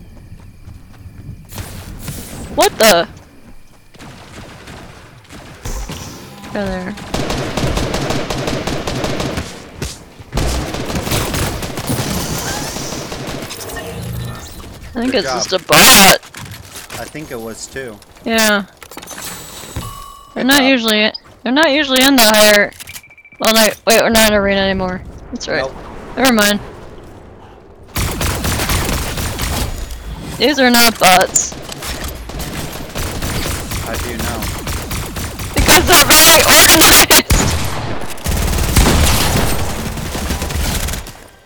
What 2.55 2.71
the? 2.79 3.07
Go 6.53 6.65
there. 6.65 6.95
I 13.67 14.99
think 14.99 15.11
Good 15.11 15.19
it's 15.25 15.27
job. 15.27 15.43
just 15.43 15.53
a 15.53 15.59
bot. 15.67 16.21
I 16.99 17.05
think 17.05 17.31
it 17.31 17.39
was 17.39 17.67
too. 17.67 17.97
Yeah. 18.23 18.65
They're 20.33 20.43
Good 20.43 20.47
not 20.47 20.59
job. 20.61 20.69
usually 20.69 21.11
they're 21.43 21.51
not 21.51 21.71
usually 21.71 22.01
in 22.01 22.15
the 22.15 22.23
higher 22.23 22.71
well 23.39 23.53
no 23.53 23.61
wait, 23.85 24.01
we're 24.01 24.09
not 24.09 24.29
in 24.31 24.33
arena 24.33 24.61
anymore. 24.61 25.01
That's 25.31 25.47
right. 25.47 25.57
Nope. 25.63 25.75
Never 26.17 26.31
mind. 26.33 26.59
These 30.37 30.59
are 30.59 30.69
not 30.69 30.97
bots. 30.99 31.44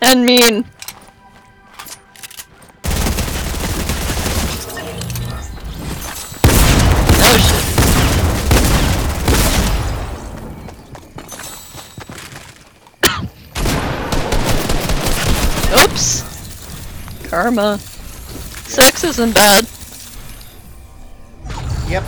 And 0.01 0.25
mean. 0.25 0.65
Oh 7.21 7.37
shit. 7.37 7.65
Oops. 15.91 17.29
Karma. 17.29 17.77
Sex 17.77 19.03
isn't 19.03 19.33
bad. 19.33 19.67
Yep. 21.89 22.03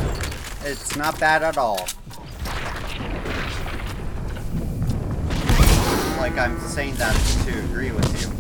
It's 0.64 0.96
not 0.96 1.20
bad 1.20 1.44
at 1.44 1.58
all. 1.58 1.88
Like 6.32 6.50
I'm 6.50 6.60
saying 6.62 6.96
that 6.96 7.14
to 7.46 7.60
agree 7.66 7.92
with 7.92 8.08
you. 8.22 8.32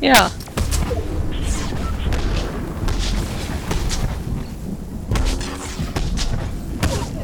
Yeah. 0.00 0.30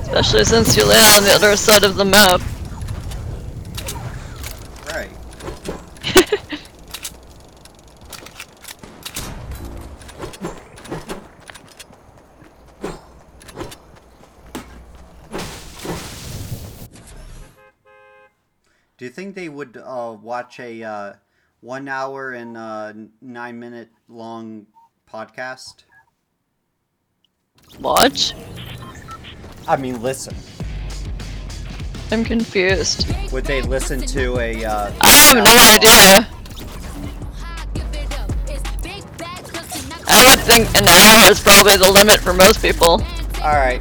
Especially 0.02 0.44
since 0.44 0.76
you 0.76 0.84
land 0.84 1.16
on 1.16 1.24
the 1.24 1.32
other 1.34 1.56
side 1.56 1.82
of 1.82 1.96
the 1.96 2.04
map. 2.04 2.40
Right. 4.86 5.10
Do 18.98 19.04
you 19.06 19.10
think 19.10 19.34
they 19.34 19.48
would 19.48 19.76
uh, 19.76 20.10
watch 20.22 20.60
a 20.60 20.82
uh, 20.82 21.12
one 21.60 21.88
hour 21.88 22.32
and 22.32 22.56
uh, 22.56 22.92
nine 23.20 23.58
minute 23.58 23.88
long 24.08 24.66
podcast? 25.10 25.84
Watch? 27.80 28.34
I 29.66 29.76
mean, 29.76 30.02
listen. 30.02 30.34
I'm 32.10 32.24
confused. 32.24 33.06
Would 33.32 33.44
they 33.44 33.62
listen 33.62 34.00
to 34.02 34.38
a? 34.38 34.64
Uh, 34.64 34.92
I 35.00 35.08
have 35.08 35.36
no 35.36 35.44
idea. 35.74 36.28
I 40.08 40.30
would 40.30 40.40
think 40.40 40.68
an 40.76 40.88
hour 40.88 41.30
is 41.30 41.40
probably 41.40 41.76
the 41.76 41.90
limit 41.90 42.20
for 42.20 42.34
most 42.34 42.60
people. 42.60 43.02
All 43.42 43.56
right. 43.56 43.80